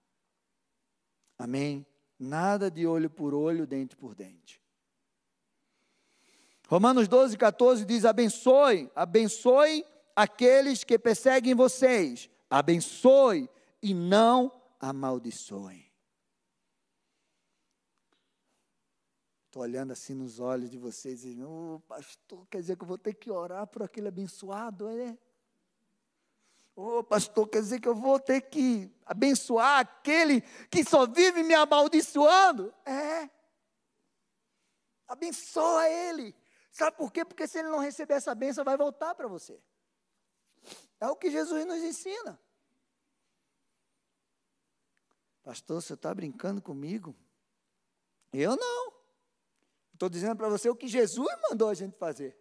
[1.39, 1.87] Amém?
[2.19, 4.63] Nada de olho por olho, dente por dente.
[6.69, 13.49] Romanos 12, 14 diz: abençoe, abençoe aqueles que perseguem vocês, abençoe
[13.83, 15.85] e não amaldiçoem.
[19.47, 22.99] Estou olhando assim nos olhos de vocês e, oh, pastor, quer dizer que eu vou
[22.99, 25.17] ter que orar por aquele abençoado, é?
[26.77, 31.45] Ô oh, pastor, quer dizer que eu vou ter que abençoar aquele que só vive
[31.45, 32.75] me amaldiçoando?
[32.85, 33.31] É.
[35.07, 36.35] Abençoa ele.
[36.73, 37.25] Sabe por quê?
[37.25, 39.63] Porque se ele não receber essa bênção, vai voltar para você.
[40.99, 42.41] É o que Jesus nos ensina.
[45.45, 47.15] Pastor, você está brincando comigo?
[48.33, 48.93] Eu não.
[49.93, 52.37] Estou dizendo para você o que Jesus mandou a gente fazer.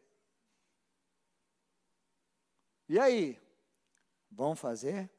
[2.89, 3.42] E aí?
[4.35, 5.11] Vão fazer?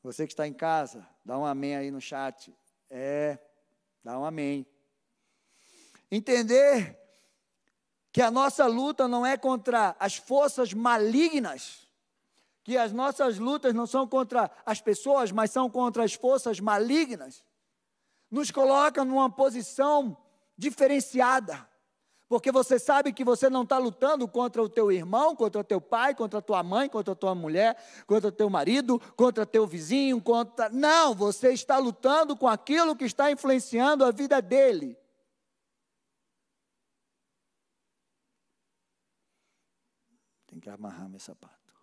[0.00, 2.56] Você que está em casa, dá um amém aí no chat.
[2.88, 3.36] É,
[4.02, 4.64] dá um amém.
[6.10, 6.96] Entender
[8.12, 11.88] que a nossa luta não é contra as forças malignas,
[12.62, 17.44] que as nossas lutas não são contra as pessoas, mas são contra as forças malignas,
[18.30, 20.16] nos coloca numa posição
[20.56, 21.68] diferenciada.
[22.32, 25.82] Porque você sabe que você não está lutando contra o teu irmão, contra o teu
[25.82, 29.46] pai, contra a tua mãe, contra a tua mulher, contra o teu marido, contra o
[29.46, 30.70] teu vizinho, contra.
[30.70, 34.96] Não, você está lutando com aquilo que está influenciando a vida dele.
[40.46, 41.74] Tem que amarrar meu sapato.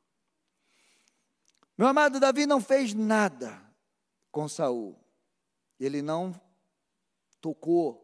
[1.77, 3.61] Meu amado Davi não fez nada
[4.31, 4.99] com Saul.
[5.79, 6.33] Ele não
[7.39, 8.03] tocou.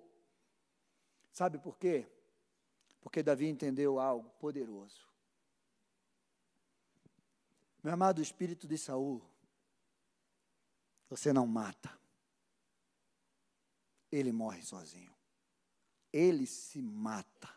[1.31, 2.08] Sabe por quê?
[3.05, 5.07] Porque Davi entendeu algo poderoso.
[7.83, 9.23] Meu amado espírito de Saul,
[11.07, 11.95] você não mata.
[14.11, 15.15] Ele morre sozinho.
[16.11, 17.47] Ele se mata.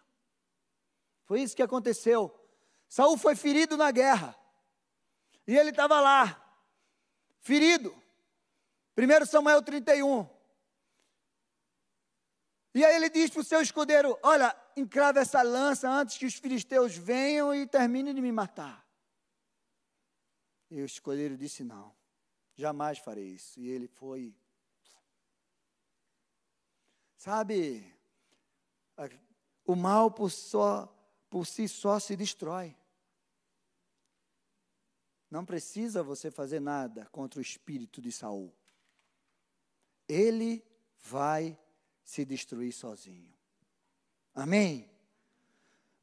[1.24, 2.30] Foi isso que aconteceu.
[2.86, 4.38] Saul foi ferido na guerra.
[5.46, 6.62] E ele estava lá,
[7.40, 7.90] ferido.
[8.98, 10.28] 1 Samuel 31.
[12.74, 16.34] E aí ele diz para o seu escudeiro: Olha, encrava essa lança antes que os
[16.34, 18.86] filisteus venham e terminem de me matar.
[20.70, 21.94] E o escudeiro disse: Não,
[22.54, 23.58] jamais farei isso.
[23.60, 24.34] E ele foi.
[27.16, 27.98] Sabe,
[29.64, 30.86] o mal por, só,
[31.28, 32.76] por si só se destrói.
[35.30, 38.54] Não precisa você fazer nada contra o espírito de Saul.
[40.08, 40.64] Ele
[41.02, 41.58] vai
[42.02, 43.37] se destruir sozinho.
[44.38, 44.88] Amém?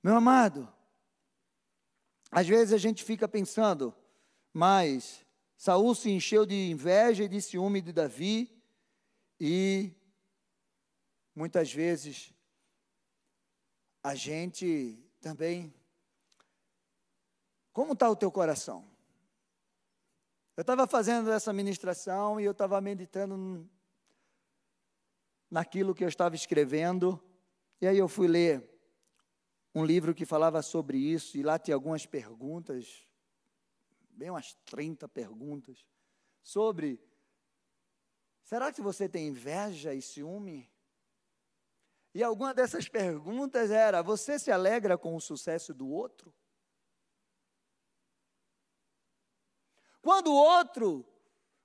[0.04, 0.68] Meu amado,
[2.30, 3.96] às vezes a gente fica pensando,
[4.52, 8.62] mas Saul se encheu de inveja e de ciúme de Davi
[9.40, 9.90] e
[11.34, 12.34] muitas vezes
[14.04, 15.74] a gente também
[17.72, 18.86] como está o teu coração?
[20.58, 23.66] Eu estava fazendo essa ministração e eu estava meditando
[25.50, 27.18] naquilo que eu estava escrevendo.
[27.82, 28.64] E aí eu fui ler
[29.74, 33.06] um livro que falava sobre isso, e lá tinha algumas perguntas,
[34.12, 35.86] bem umas 30 perguntas,
[36.42, 37.04] sobre:
[38.44, 40.72] será que você tem inveja e ciúme?
[42.14, 46.34] E alguma dessas perguntas era: você se alegra com o sucesso do outro?
[50.02, 51.06] Quando o outro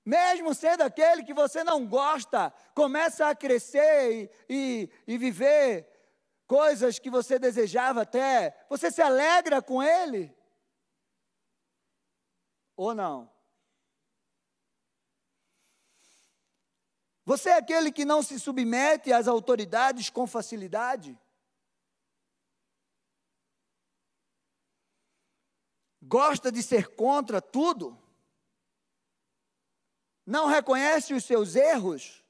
[0.03, 5.90] mesmo sendo aquele que você não gosta, começa a crescer e, e, e viver
[6.51, 10.35] coisas que você desejava até, você se alegra com ele?
[12.75, 13.31] Ou não?
[17.23, 21.17] Você é aquele que não se submete às autoridades com facilidade?
[26.01, 27.97] Gosta de ser contra tudo?
[30.25, 32.23] não reconhece os seus erros,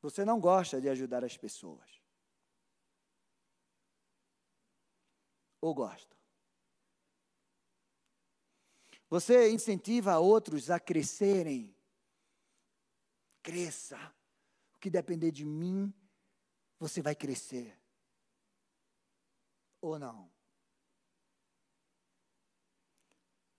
[0.00, 1.97] você não gosta de ajudar as pessoas.
[5.60, 6.16] Ou gosta?
[9.10, 11.74] Você incentiva outros a crescerem.
[13.42, 13.98] Cresça.
[14.74, 15.92] O que depender de mim,
[16.78, 17.76] você vai crescer.
[19.80, 20.30] Ou não?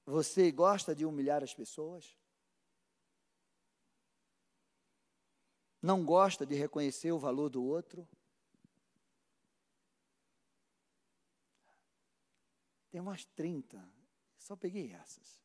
[0.06, 2.20] Você gosta de humilhar as pessoas?
[5.82, 8.08] não gosta de reconhecer o valor do outro.
[12.90, 13.84] Tem umas 30,
[14.38, 15.40] só peguei essas.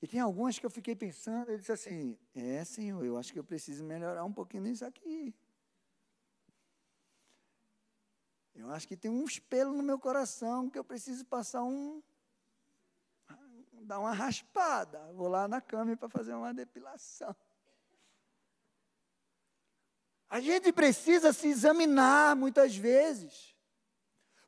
[0.00, 3.38] E tem algumas que eu fiquei pensando, ele disse assim: É, senhor, eu acho que
[3.38, 5.32] eu preciso melhorar um pouquinho nisso aqui.
[8.54, 12.02] Eu acho que tem um espelho no meu coração que eu preciso passar um.
[13.82, 15.12] dar uma raspada.
[15.12, 17.34] Vou lá na cama para fazer uma depilação.
[20.28, 23.51] A gente precisa se examinar muitas vezes.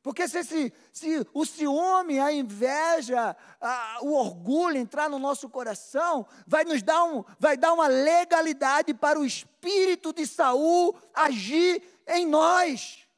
[0.05, 6.63] Porque se, se, o ciúme, a inveja, a, o orgulho entrar no nosso coração, vai
[6.63, 13.09] nos dar, um, vai dar uma legalidade para o espírito de Saul agir em nós.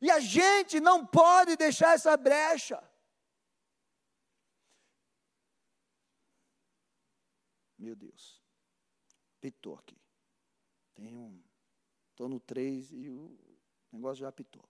[0.00, 2.82] E a gente não pode deixar essa brecha.
[7.76, 8.42] Meu Deus,
[9.38, 10.00] pitou aqui.
[10.94, 11.44] Tem um.
[12.12, 13.55] Estou no 3 e o
[13.96, 14.62] o negócio já apitou.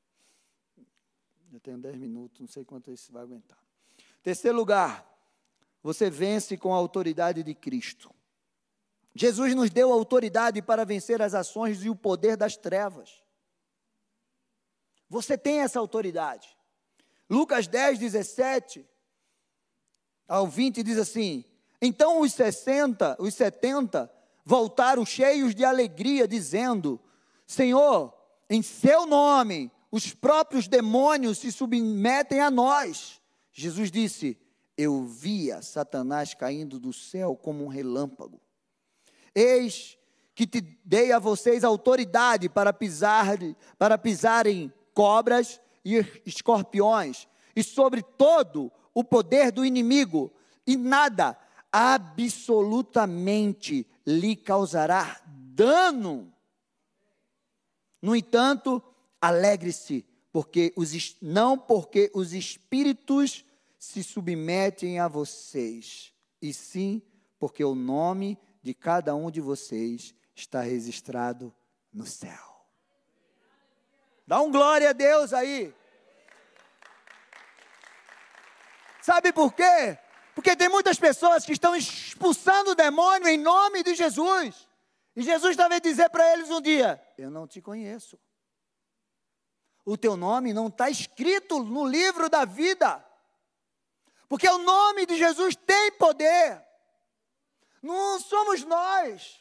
[1.52, 3.58] Eu tenho 10 minutos, não sei quanto isso vai aguentar.
[4.22, 5.04] Terceiro lugar,
[5.82, 8.14] você vence com a autoridade de Cristo.
[9.14, 13.22] Jesus nos deu autoridade para vencer as ações e o poder das trevas.
[15.08, 16.56] Você tem essa autoridade.
[17.28, 18.86] Lucas 10, 17
[20.28, 21.44] ao 20 diz assim:
[21.82, 24.12] Então os 60, os 70
[24.44, 27.00] voltaram cheios de alegria, dizendo:
[27.44, 28.15] Senhor,
[28.48, 33.20] em seu nome, os próprios demônios se submetem a nós.
[33.52, 34.38] Jesus disse:
[34.76, 38.40] Eu via Satanás caindo do céu como um relâmpago.
[39.34, 39.96] Eis
[40.34, 43.38] que te dei a vocês autoridade para pisar,
[43.78, 50.30] para pisarem cobras e escorpiões, e sobre todo o poder do inimigo,
[50.66, 51.38] e nada
[51.72, 56.35] absolutamente lhe causará dano.
[58.00, 58.82] No entanto,
[59.20, 63.44] alegre-se, porque os, não porque os espíritos
[63.78, 67.02] se submetem a vocês, e sim
[67.38, 71.54] porque o nome de cada um de vocês está registrado
[71.92, 72.66] no céu.
[74.26, 75.72] Dá um glória a Deus aí.
[79.00, 79.96] Sabe por quê?
[80.34, 84.65] Porque tem muitas pessoas que estão expulsando o demônio em nome de Jesus.
[85.16, 88.20] E Jesus também dizer para eles um dia: Eu não te conheço.
[89.84, 93.02] O teu nome não está escrito no livro da vida.
[94.28, 96.62] Porque o nome de Jesus tem poder.
[97.80, 99.40] Não somos nós.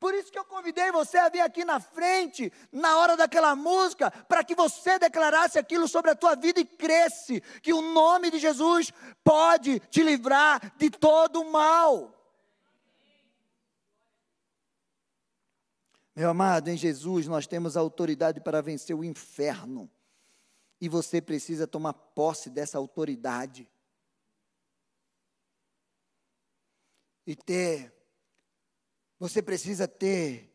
[0.00, 4.10] Por isso que eu convidei você a vir aqui na frente, na hora daquela música,
[4.10, 8.38] para que você declarasse aquilo sobre a tua vida e cresce, que o nome de
[8.38, 8.92] Jesus
[9.24, 12.17] pode te livrar de todo o mal.
[16.18, 19.88] Meu amado, em Jesus nós temos autoridade para vencer o inferno.
[20.80, 23.70] E você precisa tomar posse dessa autoridade.
[27.24, 27.94] E ter,
[29.16, 30.52] você precisa ter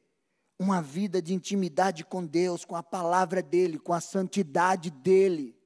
[0.60, 5.58] uma vida de intimidade com Deus, com a palavra dEle, com a santidade dEle.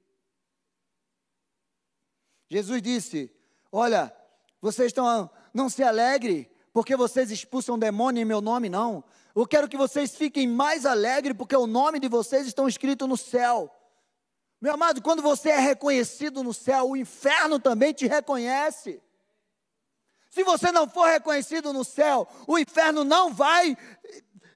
[2.47, 3.35] Jesus disse:
[3.71, 4.15] Olha,
[4.61, 9.03] vocês estão, não se alegre, porque vocês expulsam demônio em meu nome, não.
[9.39, 13.15] Eu quero que vocês fiquem mais alegres, porque o nome de vocês estão escrito no
[13.15, 13.71] céu.
[14.59, 18.99] Meu amado, quando você é reconhecido no céu, o inferno também te reconhece.
[20.31, 23.77] Se você não for reconhecido no céu, o inferno não vai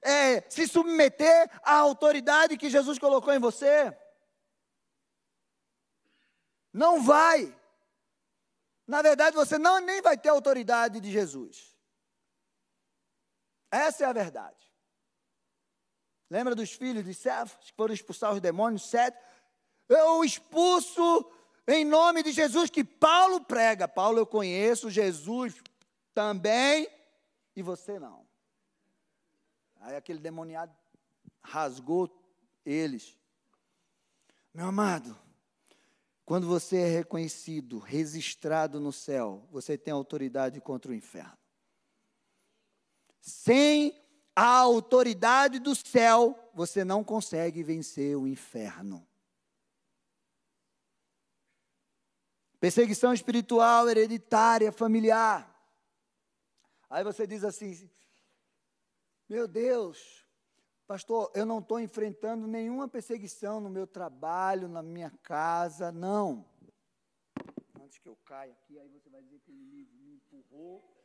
[0.02, 3.96] é, se submeter à autoridade que Jesus colocou em você.
[6.72, 7.56] Não vai.
[8.84, 11.72] Na verdade, você não nem vai ter autoridade de Jesus.
[13.70, 14.71] Essa é a verdade.
[16.32, 18.88] Lembra dos filhos de servos que foram expulsar os demônios?
[18.88, 19.18] Sete.
[19.86, 21.30] Eu expulso
[21.68, 23.86] em nome de Jesus que Paulo prega.
[23.86, 25.62] Paulo eu conheço, Jesus
[26.14, 26.88] também,
[27.54, 28.26] e você não.
[29.78, 30.74] Aí aquele demoniado
[31.42, 32.10] rasgou
[32.64, 33.14] eles.
[34.54, 35.14] Meu amado,
[36.24, 41.36] quando você é reconhecido, registrado no céu, você tem autoridade contra o inferno.
[43.20, 44.01] Sem
[44.34, 49.06] a autoridade do céu, você não consegue vencer o inferno.
[52.58, 55.48] Perseguição espiritual, hereditária, familiar.
[56.88, 57.90] Aí você diz assim:
[59.28, 60.24] Meu Deus,
[60.86, 66.48] pastor, eu não estou enfrentando nenhuma perseguição no meu trabalho, na minha casa, não.
[67.80, 71.01] Antes que eu caia aqui, aí você vai dizer que o inimigo me empurrou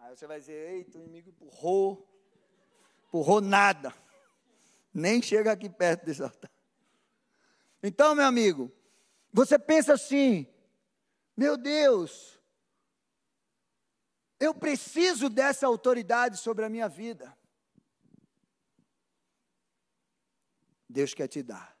[0.00, 2.08] Aí você vai dizer, eita, o inimigo empurrou,
[3.06, 3.94] empurrou nada.
[4.92, 6.50] Nem chega aqui perto desse altar.
[7.82, 8.72] Então, meu amigo,
[9.32, 10.46] você pensa assim,
[11.36, 12.40] meu Deus,
[14.38, 17.36] eu preciso dessa autoridade sobre a minha vida.
[20.88, 21.78] Deus quer te dar.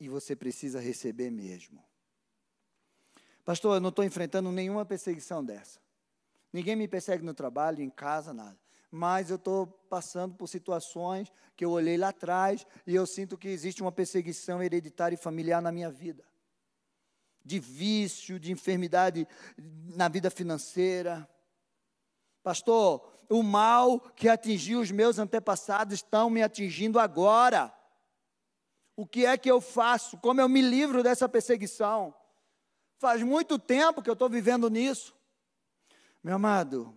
[0.00, 1.84] E você precisa receber mesmo.
[3.46, 5.78] Pastor, eu não estou enfrentando nenhuma perseguição dessa.
[6.52, 8.58] Ninguém me persegue no trabalho, em casa, nada.
[8.90, 13.46] mas eu estou passando por situações que eu olhei lá atrás e eu sinto que
[13.46, 16.24] existe uma perseguição hereditária e familiar na minha vida.
[17.44, 19.28] De vício, de enfermidade
[19.94, 21.28] na vida financeira.
[22.42, 27.72] Pastor, o mal que atingiu os meus antepassados estão me atingindo agora.
[28.96, 30.16] O que é que eu faço?
[30.16, 32.12] Como eu me livro dessa perseguição?
[32.98, 35.14] Faz muito tempo que eu estou vivendo nisso.
[36.22, 36.96] Meu amado,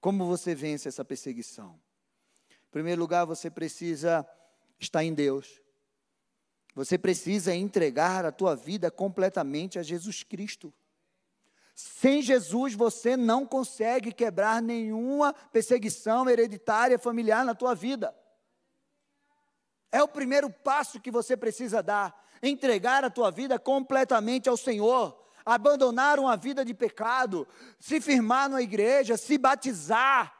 [0.00, 1.78] como você vence essa perseguição?
[2.50, 4.26] Em primeiro lugar, você precisa
[4.78, 5.60] estar em Deus.
[6.74, 10.72] Você precisa entregar a tua vida completamente a Jesus Cristo.
[11.74, 18.14] Sem Jesus, você não consegue quebrar nenhuma perseguição hereditária familiar na tua vida.
[19.94, 22.12] É o primeiro passo que você precisa dar.
[22.42, 27.46] Entregar a tua vida completamente ao Senhor abandonar uma vida de pecado,
[27.78, 30.34] se firmar na igreja, se batizar,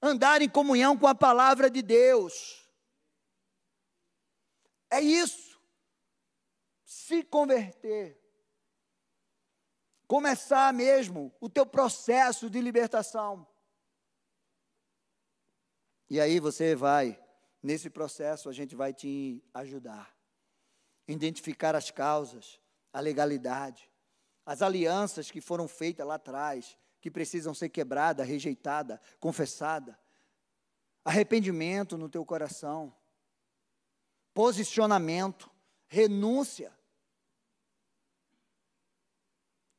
[0.00, 2.66] andar em comunhão com a palavra de Deus.
[4.90, 5.60] É isso.
[6.84, 8.18] Se converter.
[10.06, 13.46] Começar mesmo o teu processo de libertação.
[16.08, 17.20] E aí você vai,
[17.62, 20.16] nesse processo a gente vai te ajudar
[21.08, 22.60] identificar as causas,
[22.92, 23.90] a legalidade,
[24.44, 29.94] as alianças que foram feitas lá atrás, que precisam ser quebradas, rejeitadas, confessadas.
[31.04, 32.94] Arrependimento no teu coração,
[34.34, 35.48] posicionamento,
[35.86, 36.76] renúncia.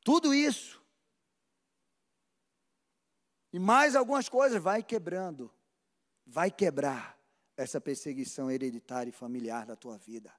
[0.03, 0.81] Tudo isso.
[3.51, 5.53] E mais algumas coisas vai quebrando,
[6.27, 7.17] vai quebrar
[7.55, 10.31] essa perseguição hereditária e familiar da tua vida.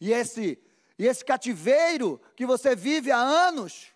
[0.00, 0.58] E esse,
[0.98, 3.92] e esse cativeiro que você vive há anos,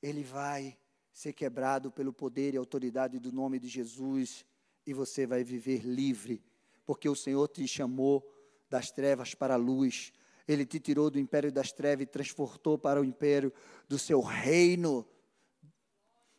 [0.00, 0.78] ele vai
[1.12, 4.44] ser quebrado pelo poder e autoridade do nome de Jesus
[4.86, 6.44] e você vai viver livre,
[6.84, 8.24] porque o Senhor te chamou
[8.68, 10.12] das trevas para a luz.
[10.46, 13.52] Ele te tirou do império das trevas e transportou para o império
[13.88, 15.08] do seu reino.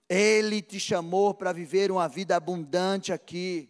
[0.09, 3.69] Ele te chamou para viver uma vida abundante aqui,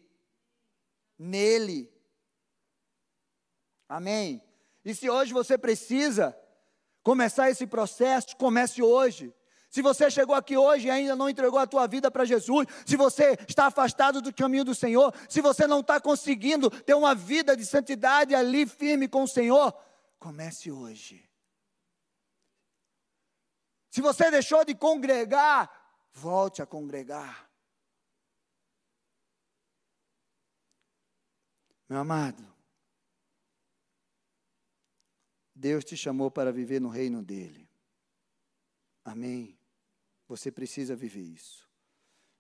[1.18, 1.92] nele.
[3.90, 4.42] Amém?
[4.86, 6.38] E se hoje você precisa
[7.04, 9.34] começar esse processo, comece hoje.
[9.70, 12.96] Se você chegou aqui hoje e ainda não entregou a tua vida para Jesus, se
[12.96, 17.56] você está afastado do caminho do Senhor, se você não está conseguindo ter uma vida
[17.56, 19.74] de santidade ali firme com o Senhor,
[20.18, 21.28] comece hoje.
[23.90, 25.70] Se você deixou de congregar,
[26.18, 27.50] volte a congregar.
[31.88, 32.44] Meu amado,
[35.56, 37.70] Deus te chamou para viver no reino dele.
[39.06, 39.58] Amém.
[40.28, 41.68] Você precisa viver isso.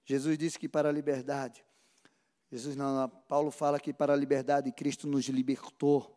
[0.03, 1.65] Jesus disse que para a liberdade,
[2.51, 6.13] Jesus não, Paulo fala que para a liberdade Cristo nos libertou.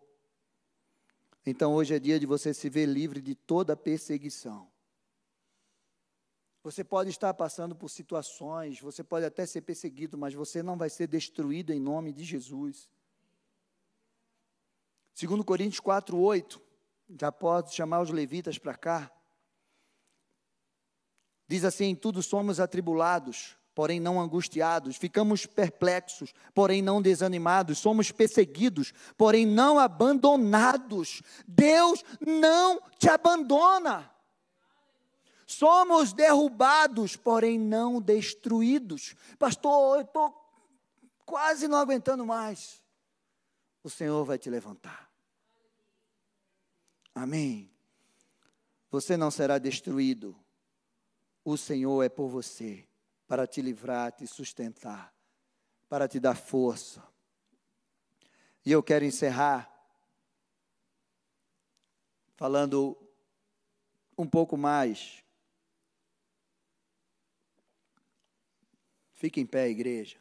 [1.46, 4.69] Então hoje é dia de você se ver livre de toda perseguição.
[6.62, 10.90] Você pode estar passando por situações, você pode até ser perseguido, mas você não vai
[10.90, 12.88] ser destruído em nome de Jesus.
[15.14, 16.60] Segundo Coríntios 4, 8,
[17.18, 19.10] já pode chamar os levitas para cá.
[21.48, 28.12] Diz assim: em tudo somos atribulados, porém não angustiados, ficamos perplexos, porém não desanimados, somos
[28.12, 31.22] perseguidos, porém não abandonados.
[31.48, 34.09] Deus não te abandona.
[35.50, 39.16] Somos derrubados, porém não destruídos.
[39.36, 40.32] Pastor, eu estou
[41.26, 42.80] quase não aguentando mais.
[43.82, 45.10] O Senhor vai te levantar.
[47.12, 47.68] Amém.
[48.92, 50.36] Você não será destruído.
[51.44, 52.86] O Senhor é por você,
[53.26, 55.12] para te livrar, te sustentar,
[55.88, 57.02] para te dar força.
[58.64, 59.68] E eu quero encerrar
[62.36, 62.96] falando
[64.16, 65.24] um pouco mais.
[69.20, 70.16] Fique em pé, igreja.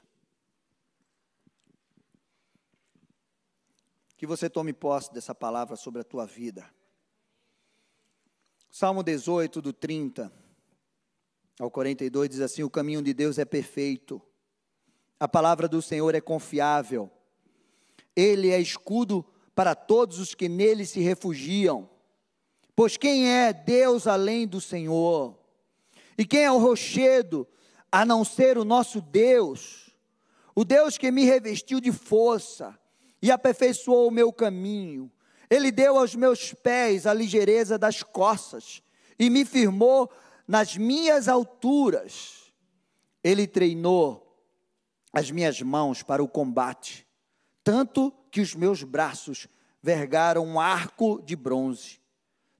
[4.17, 6.69] Que você tome posse dessa palavra sobre a tua vida.
[8.69, 10.29] Salmo 18, do 30
[11.57, 14.21] ao 42, diz assim: O caminho de Deus é perfeito,
[15.17, 17.09] a palavra do Senhor é confiável,
[18.13, 19.25] ele é escudo
[19.55, 21.89] para todos os que nele se refugiam.
[22.75, 25.39] Pois quem é Deus além do Senhor?
[26.17, 27.47] E quem é o rochedo
[27.91, 29.89] a não ser o nosso Deus?
[30.55, 32.77] O Deus que me revestiu de força
[33.21, 35.11] e aperfeiçoou o meu caminho
[35.49, 38.83] ele deu aos meus pés a ligeireza das costas
[39.17, 40.09] e me firmou
[40.47, 42.53] nas minhas alturas.
[43.23, 44.25] Ele treinou
[45.11, 47.07] as minhas mãos para o combate,
[47.63, 49.47] tanto que os meus braços
[49.81, 51.99] vergaram um arco de bronze.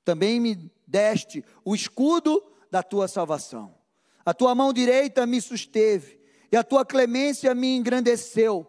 [0.04, 3.76] Também me deste o escudo da tua salvação.
[4.26, 6.20] A tua mão direita me susteve,
[6.52, 8.68] e a tua clemência me engrandeceu.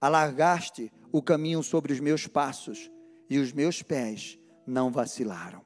[0.00, 2.90] Alargaste o caminho sobre os meus passos,
[3.28, 5.62] e os meus pés não vacilaram.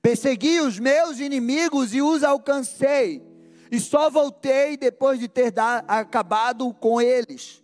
[0.00, 3.22] Persegui os meus inimigos e os alcancei,
[3.70, 5.52] e só voltei depois de ter
[5.88, 7.62] acabado com eles.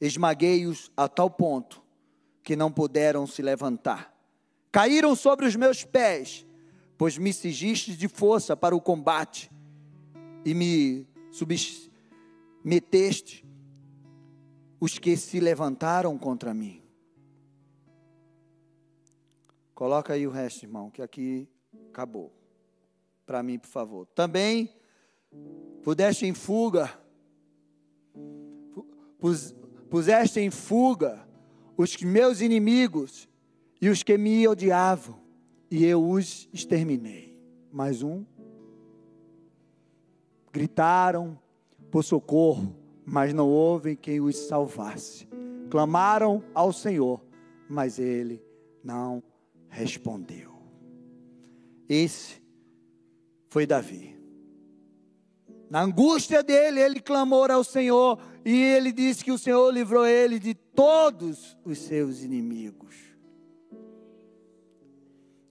[0.00, 1.82] Esmaguei-os a tal ponto
[2.42, 4.14] que não puderam se levantar.
[4.70, 6.46] Caíram sobre os meus pés,
[6.98, 9.50] pois me cingiste de força para o combate
[10.44, 13.44] e me submeteste
[14.80, 16.82] os que se levantaram contra mim.
[19.74, 21.48] Coloca aí o resto, irmão, que aqui
[21.88, 22.32] acabou.
[23.26, 24.06] Para mim, por favor.
[24.14, 24.70] Também
[25.82, 26.96] pudeste em fuga,
[29.18, 29.54] pus,
[29.90, 31.26] puseste em fuga
[31.76, 33.28] os meus inimigos
[33.80, 35.20] e os que me odiavam,
[35.70, 37.36] e eu os exterminei.
[37.72, 38.24] Mais um.
[40.54, 41.36] Gritaram
[41.90, 45.28] por socorro, mas não houve quem os salvasse.
[45.68, 47.20] Clamaram ao Senhor,
[47.68, 48.40] mas ele
[48.84, 49.20] não
[49.68, 50.52] respondeu.
[51.88, 52.40] Esse
[53.48, 54.16] foi Davi.
[55.68, 60.38] Na angústia dele, ele clamou ao Senhor e ele disse que o Senhor livrou ele
[60.38, 62.94] de todos os seus inimigos.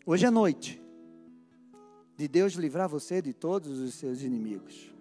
[0.05, 0.81] Hoje é noite
[2.15, 4.92] de Deus livrar você de todos os seus inimigos.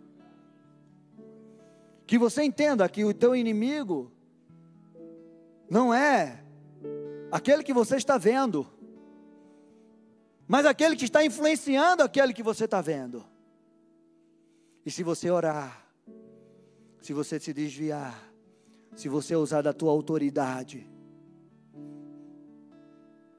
[2.12, 4.12] Que você entenda que o teu inimigo
[5.70, 6.44] não é
[7.30, 8.66] aquele que você está vendo
[10.46, 13.24] mas aquele que está influenciando aquele que você está vendo.
[14.84, 15.88] E se você orar,
[17.00, 18.22] se você se desviar,
[18.94, 20.86] se você usar da tua autoridade,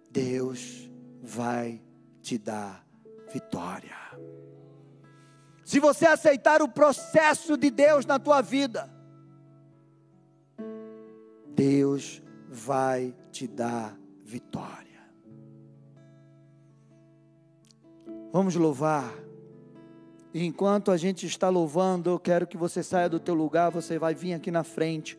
[0.10, 0.90] Deus
[1.22, 1.80] vai
[2.20, 2.84] te dar
[3.32, 3.96] vitória.
[5.64, 8.92] Se você aceitar o processo de Deus na tua vida,
[11.56, 15.02] Deus vai te dar vitória.
[18.32, 19.14] Vamos louvar.
[20.34, 24.16] Enquanto a gente está louvando, eu quero que você saia do teu lugar, você vai
[24.16, 25.18] vir aqui na frente.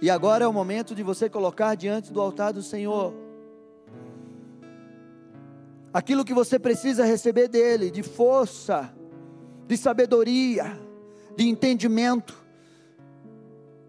[0.00, 3.14] E agora é o momento de você colocar diante do altar do Senhor
[5.92, 8.92] aquilo que você precisa receber dele, de força,
[9.66, 10.78] de sabedoria,
[11.36, 12.40] de entendimento.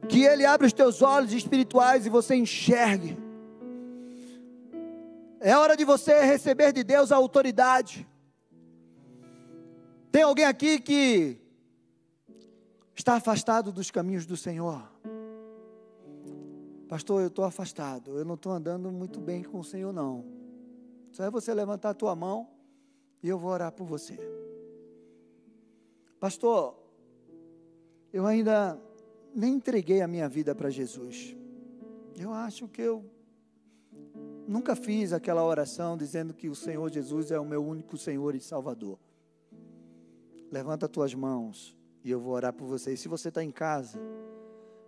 [0.08, 3.24] Que ele abra os teus olhos espirituais e você enxergue
[5.44, 8.08] é hora de você receber de Deus a autoridade.
[10.10, 11.38] Tem alguém aqui que
[12.96, 14.90] está afastado dos caminhos do Senhor?
[16.88, 20.24] Pastor, eu estou afastado, eu não estou andando muito bem com o Senhor, não.
[21.14, 22.50] Só é você levantar a tua mão
[23.22, 24.18] e eu vou orar por você.
[26.20, 26.76] Pastor,
[28.12, 28.78] eu ainda
[29.34, 31.34] nem entreguei a minha vida para Jesus.
[32.18, 33.06] Eu acho que eu
[34.48, 38.42] Nunca fiz aquela oração dizendo que o Senhor Jesus é o meu único Senhor e
[38.42, 39.00] Salvador.
[40.52, 42.94] Levanta as tuas mãos e eu vou orar por você.
[42.94, 43.98] E se você está em casa,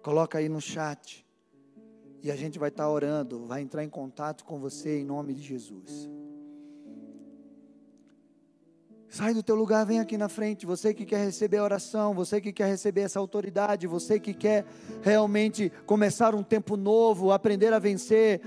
[0.04, 1.25] coloca aí no chat.
[2.22, 5.42] E a gente vai estar orando, vai entrar em contato com você em nome de
[5.42, 6.10] Jesus.
[9.08, 10.66] Sai do teu lugar, vem aqui na frente.
[10.66, 14.66] Você que quer receber a oração, você que quer receber essa autoridade, você que quer
[15.02, 18.42] realmente começar um tempo novo, aprender a vencer,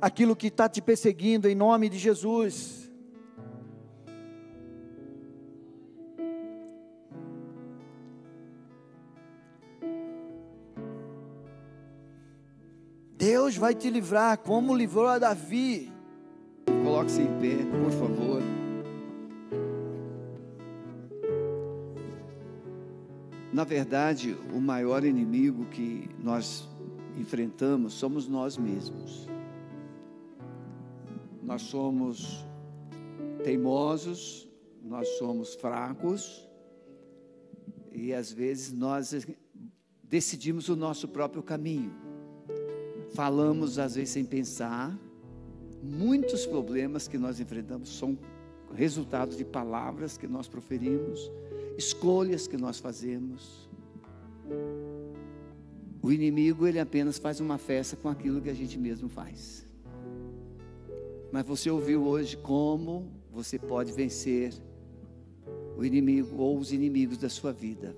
[0.00, 2.87] aquilo que está te perseguindo, em nome de Jesus.
[13.48, 15.90] Deus vai te livrar, como livrou a Davi.
[16.84, 18.42] Coloque-se em pé, por favor.
[23.50, 26.68] Na verdade, o maior inimigo que nós
[27.16, 29.26] enfrentamos somos nós mesmos.
[31.42, 32.44] Nós somos
[33.42, 34.46] teimosos,
[34.82, 36.46] nós somos fracos
[37.92, 39.26] e às vezes nós
[40.04, 42.07] decidimos o nosso próprio caminho.
[43.14, 44.96] Falamos às vezes sem pensar.
[45.82, 48.18] Muitos problemas que nós enfrentamos são
[48.74, 51.30] resultado de palavras que nós proferimos,
[51.76, 53.68] escolhas que nós fazemos.
[56.02, 59.66] O inimigo ele apenas faz uma festa com aquilo que a gente mesmo faz.
[61.30, 64.52] Mas você ouviu hoje como você pode vencer
[65.76, 67.94] o inimigo ou os inimigos da sua vida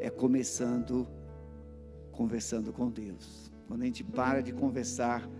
[0.00, 1.06] é começando
[2.12, 3.49] conversando com Deus.
[3.70, 5.30] Quando a gente para de conversar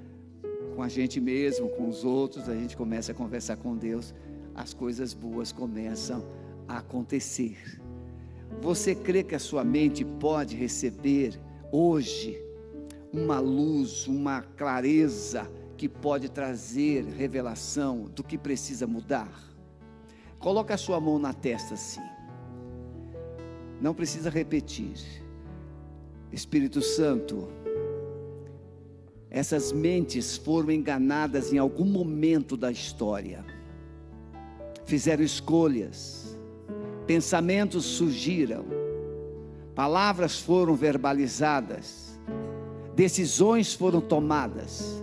[0.77, 4.15] com a gente mesmo, com os outros, a gente começa a conversar com Deus,
[4.55, 6.25] as coisas boas começam
[6.69, 7.59] a acontecer.
[8.63, 11.41] Você crê que a sua mente pode receber
[11.73, 12.41] hoje
[13.13, 19.43] uma luz, uma clareza que pode trazer revelação do que precisa mudar?
[20.39, 22.01] Coloque a sua mão na testa assim.
[23.81, 24.95] Não precisa repetir.
[26.31, 27.49] Espírito Santo,
[29.31, 33.45] essas mentes foram enganadas em algum momento da história.
[34.85, 36.37] Fizeram escolhas,
[37.07, 38.65] pensamentos surgiram,
[39.75, 42.19] palavras foram verbalizadas,
[42.95, 45.01] decisões foram tomadas.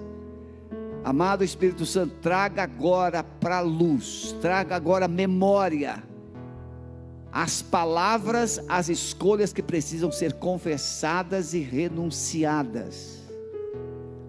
[1.04, 6.04] Amado Espírito Santo, traga agora para a luz, traga agora memória
[7.32, 13.17] as palavras, as escolhas que precisam ser confessadas e renunciadas,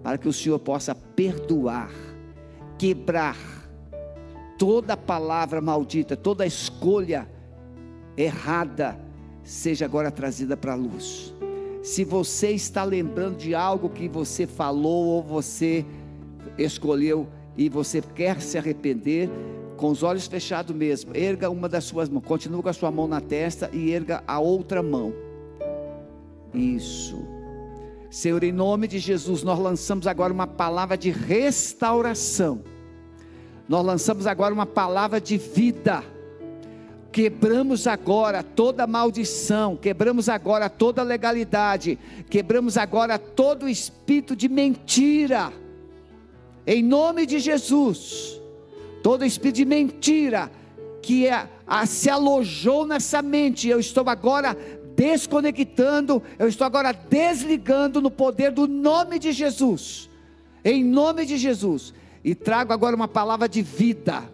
[0.09, 1.91] para que o Senhor possa perdoar,
[2.79, 3.37] quebrar
[4.57, 7.29] toda palavra maldita, toda escolha
[8.17, 8.99] errada,
[9.43, 11.31] seja agora trazida para a luz.
[11.83, 15.85] Se você está lembrando de algo que você falou ou você
[16.57, 19.29] escolheu e você quer se arrepender,
[19.77, 23.07] com os olhos fechados mesmo, erga uma das suas mãos, continue com a sua mão
[23.07, 25.13] na testa e erga a outra mão.
[26.51, 27.38] Isso.
[28.09, 32.61] Senhor, em nome de Jesus, nós lançamos agora uma palavra de restauração.
[33.67, 36.03] Nós lançamos agora uma palavra de vida.
[37.11, 41.97] Quebramos agora toda maldição, quebramos agora toda legalidade,
[42.29, 45.51] quebramos agora todo espírito de mentira.
[46.65, 48.39] Em nome de Jesus
[49.01, 50.51] todo espírito de mentira
[51.01, 54.55] que é, a, se alojou nessa mente, eu estou agora
[54.99, 60.09] desconectando, eu estou agora desligando no poder do nome de Jesus,
[60.61, 64.29] em nome de Jesus, e trago agora uma palavra de vida,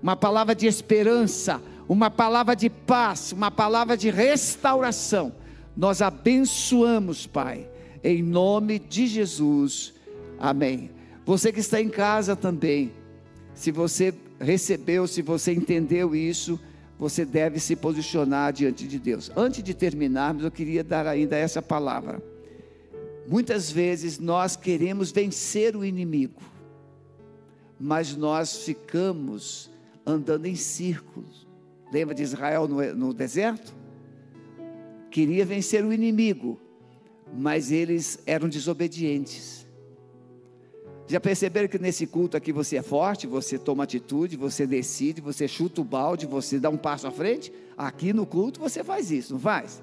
[0.00, 5.32] uma palavra de esperança, uma palavra de paz, uma palavra de restauração.
[5.76, 7.68] Nós abençoamos, Pai,
[8.04, 9.94] em nome de Jesus.
[10.38, 10.92] Amém.
[11.26, 12.92] Você que está em casa também,
[13.52, 16.60] se você recebeu, se você entendeu isso,
[16.98, 19.30] você deve se posicionar diante de Deus.
[19.36, 22.22] Antes de terminarmos, eu queria dar ainda essa palavra.
[23.26, 26.40] Muitas vezes nós queremos vencer o inimigo,
[27.80, 29.70] mas nós ficamos
[30.06, 31.46] andando em círculos.
[31.92, 33.74] Lembra de Israel no, no deserto?
[35.10, 36.60] Queria vencer o inimigo,
[37.32, 39.63] mas eles eram desobedientes.
[41.06, 45.46] Já perceberam que nesse culto aqui você é forte, você toma atitude, você decide, você
[45.46, 47.52] chuta o balde, você dá um passo à frente?
[47.76, 49.82] Aqui no culto você faz isso, não faz?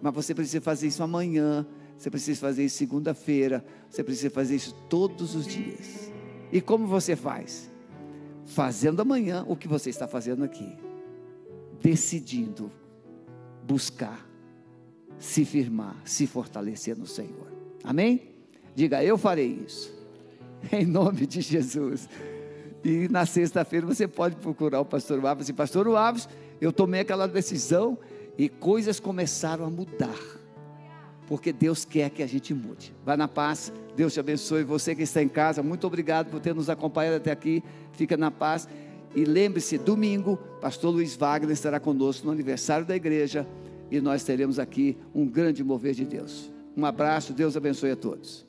[0.00, 1.66] Mas você precisa fazer isso amanhã,
[1.98, 6.12] você precisa fazer isso segunda-feira, você precisa fazer isso todos os dias.
[6.52, 7.68] E como você faz?
[8.44, 10.76] Fazendo amanhã o que você está fazendo aqui.
[11.82, 12.70] Decidindo
[13.66, 14.24] buscar,
[15.18, 17.52] se firmar, se fortalecer no Senhor.
[17.82, 18.30] Amém?
[18.76, 19.95] Diga, eu farei isso.
[20.72, 22.08] em nome de Jesus.
[22.84, 26.28] E na sexta-feira você pode procurar o pastor Waves e pastor Waves,
[26.60, 27.98] eu tomei aquela decisão
[28.38, 30.18] e coisas começaram a mudar.
[31.26, 32.94] Porque Deus quer que a gente mude.
[33.04, 34.62] Vai na paz, Deus te abençoe.
[34.62, 37.64] Você que está em casa, muito obrigado por ter nos acompanhado até aqui.
[37.92, 38.68] Fica na paz.
[39.14, 43.46] E lembre-se, domingo, pastor Luiz Wagner estará conosco no aniversário da igreja
[43.90, 46.52] e nós teremos aqui um grande mover de Deus.
[46.76, 48.45] Um abraço, Deus abençoe a todos.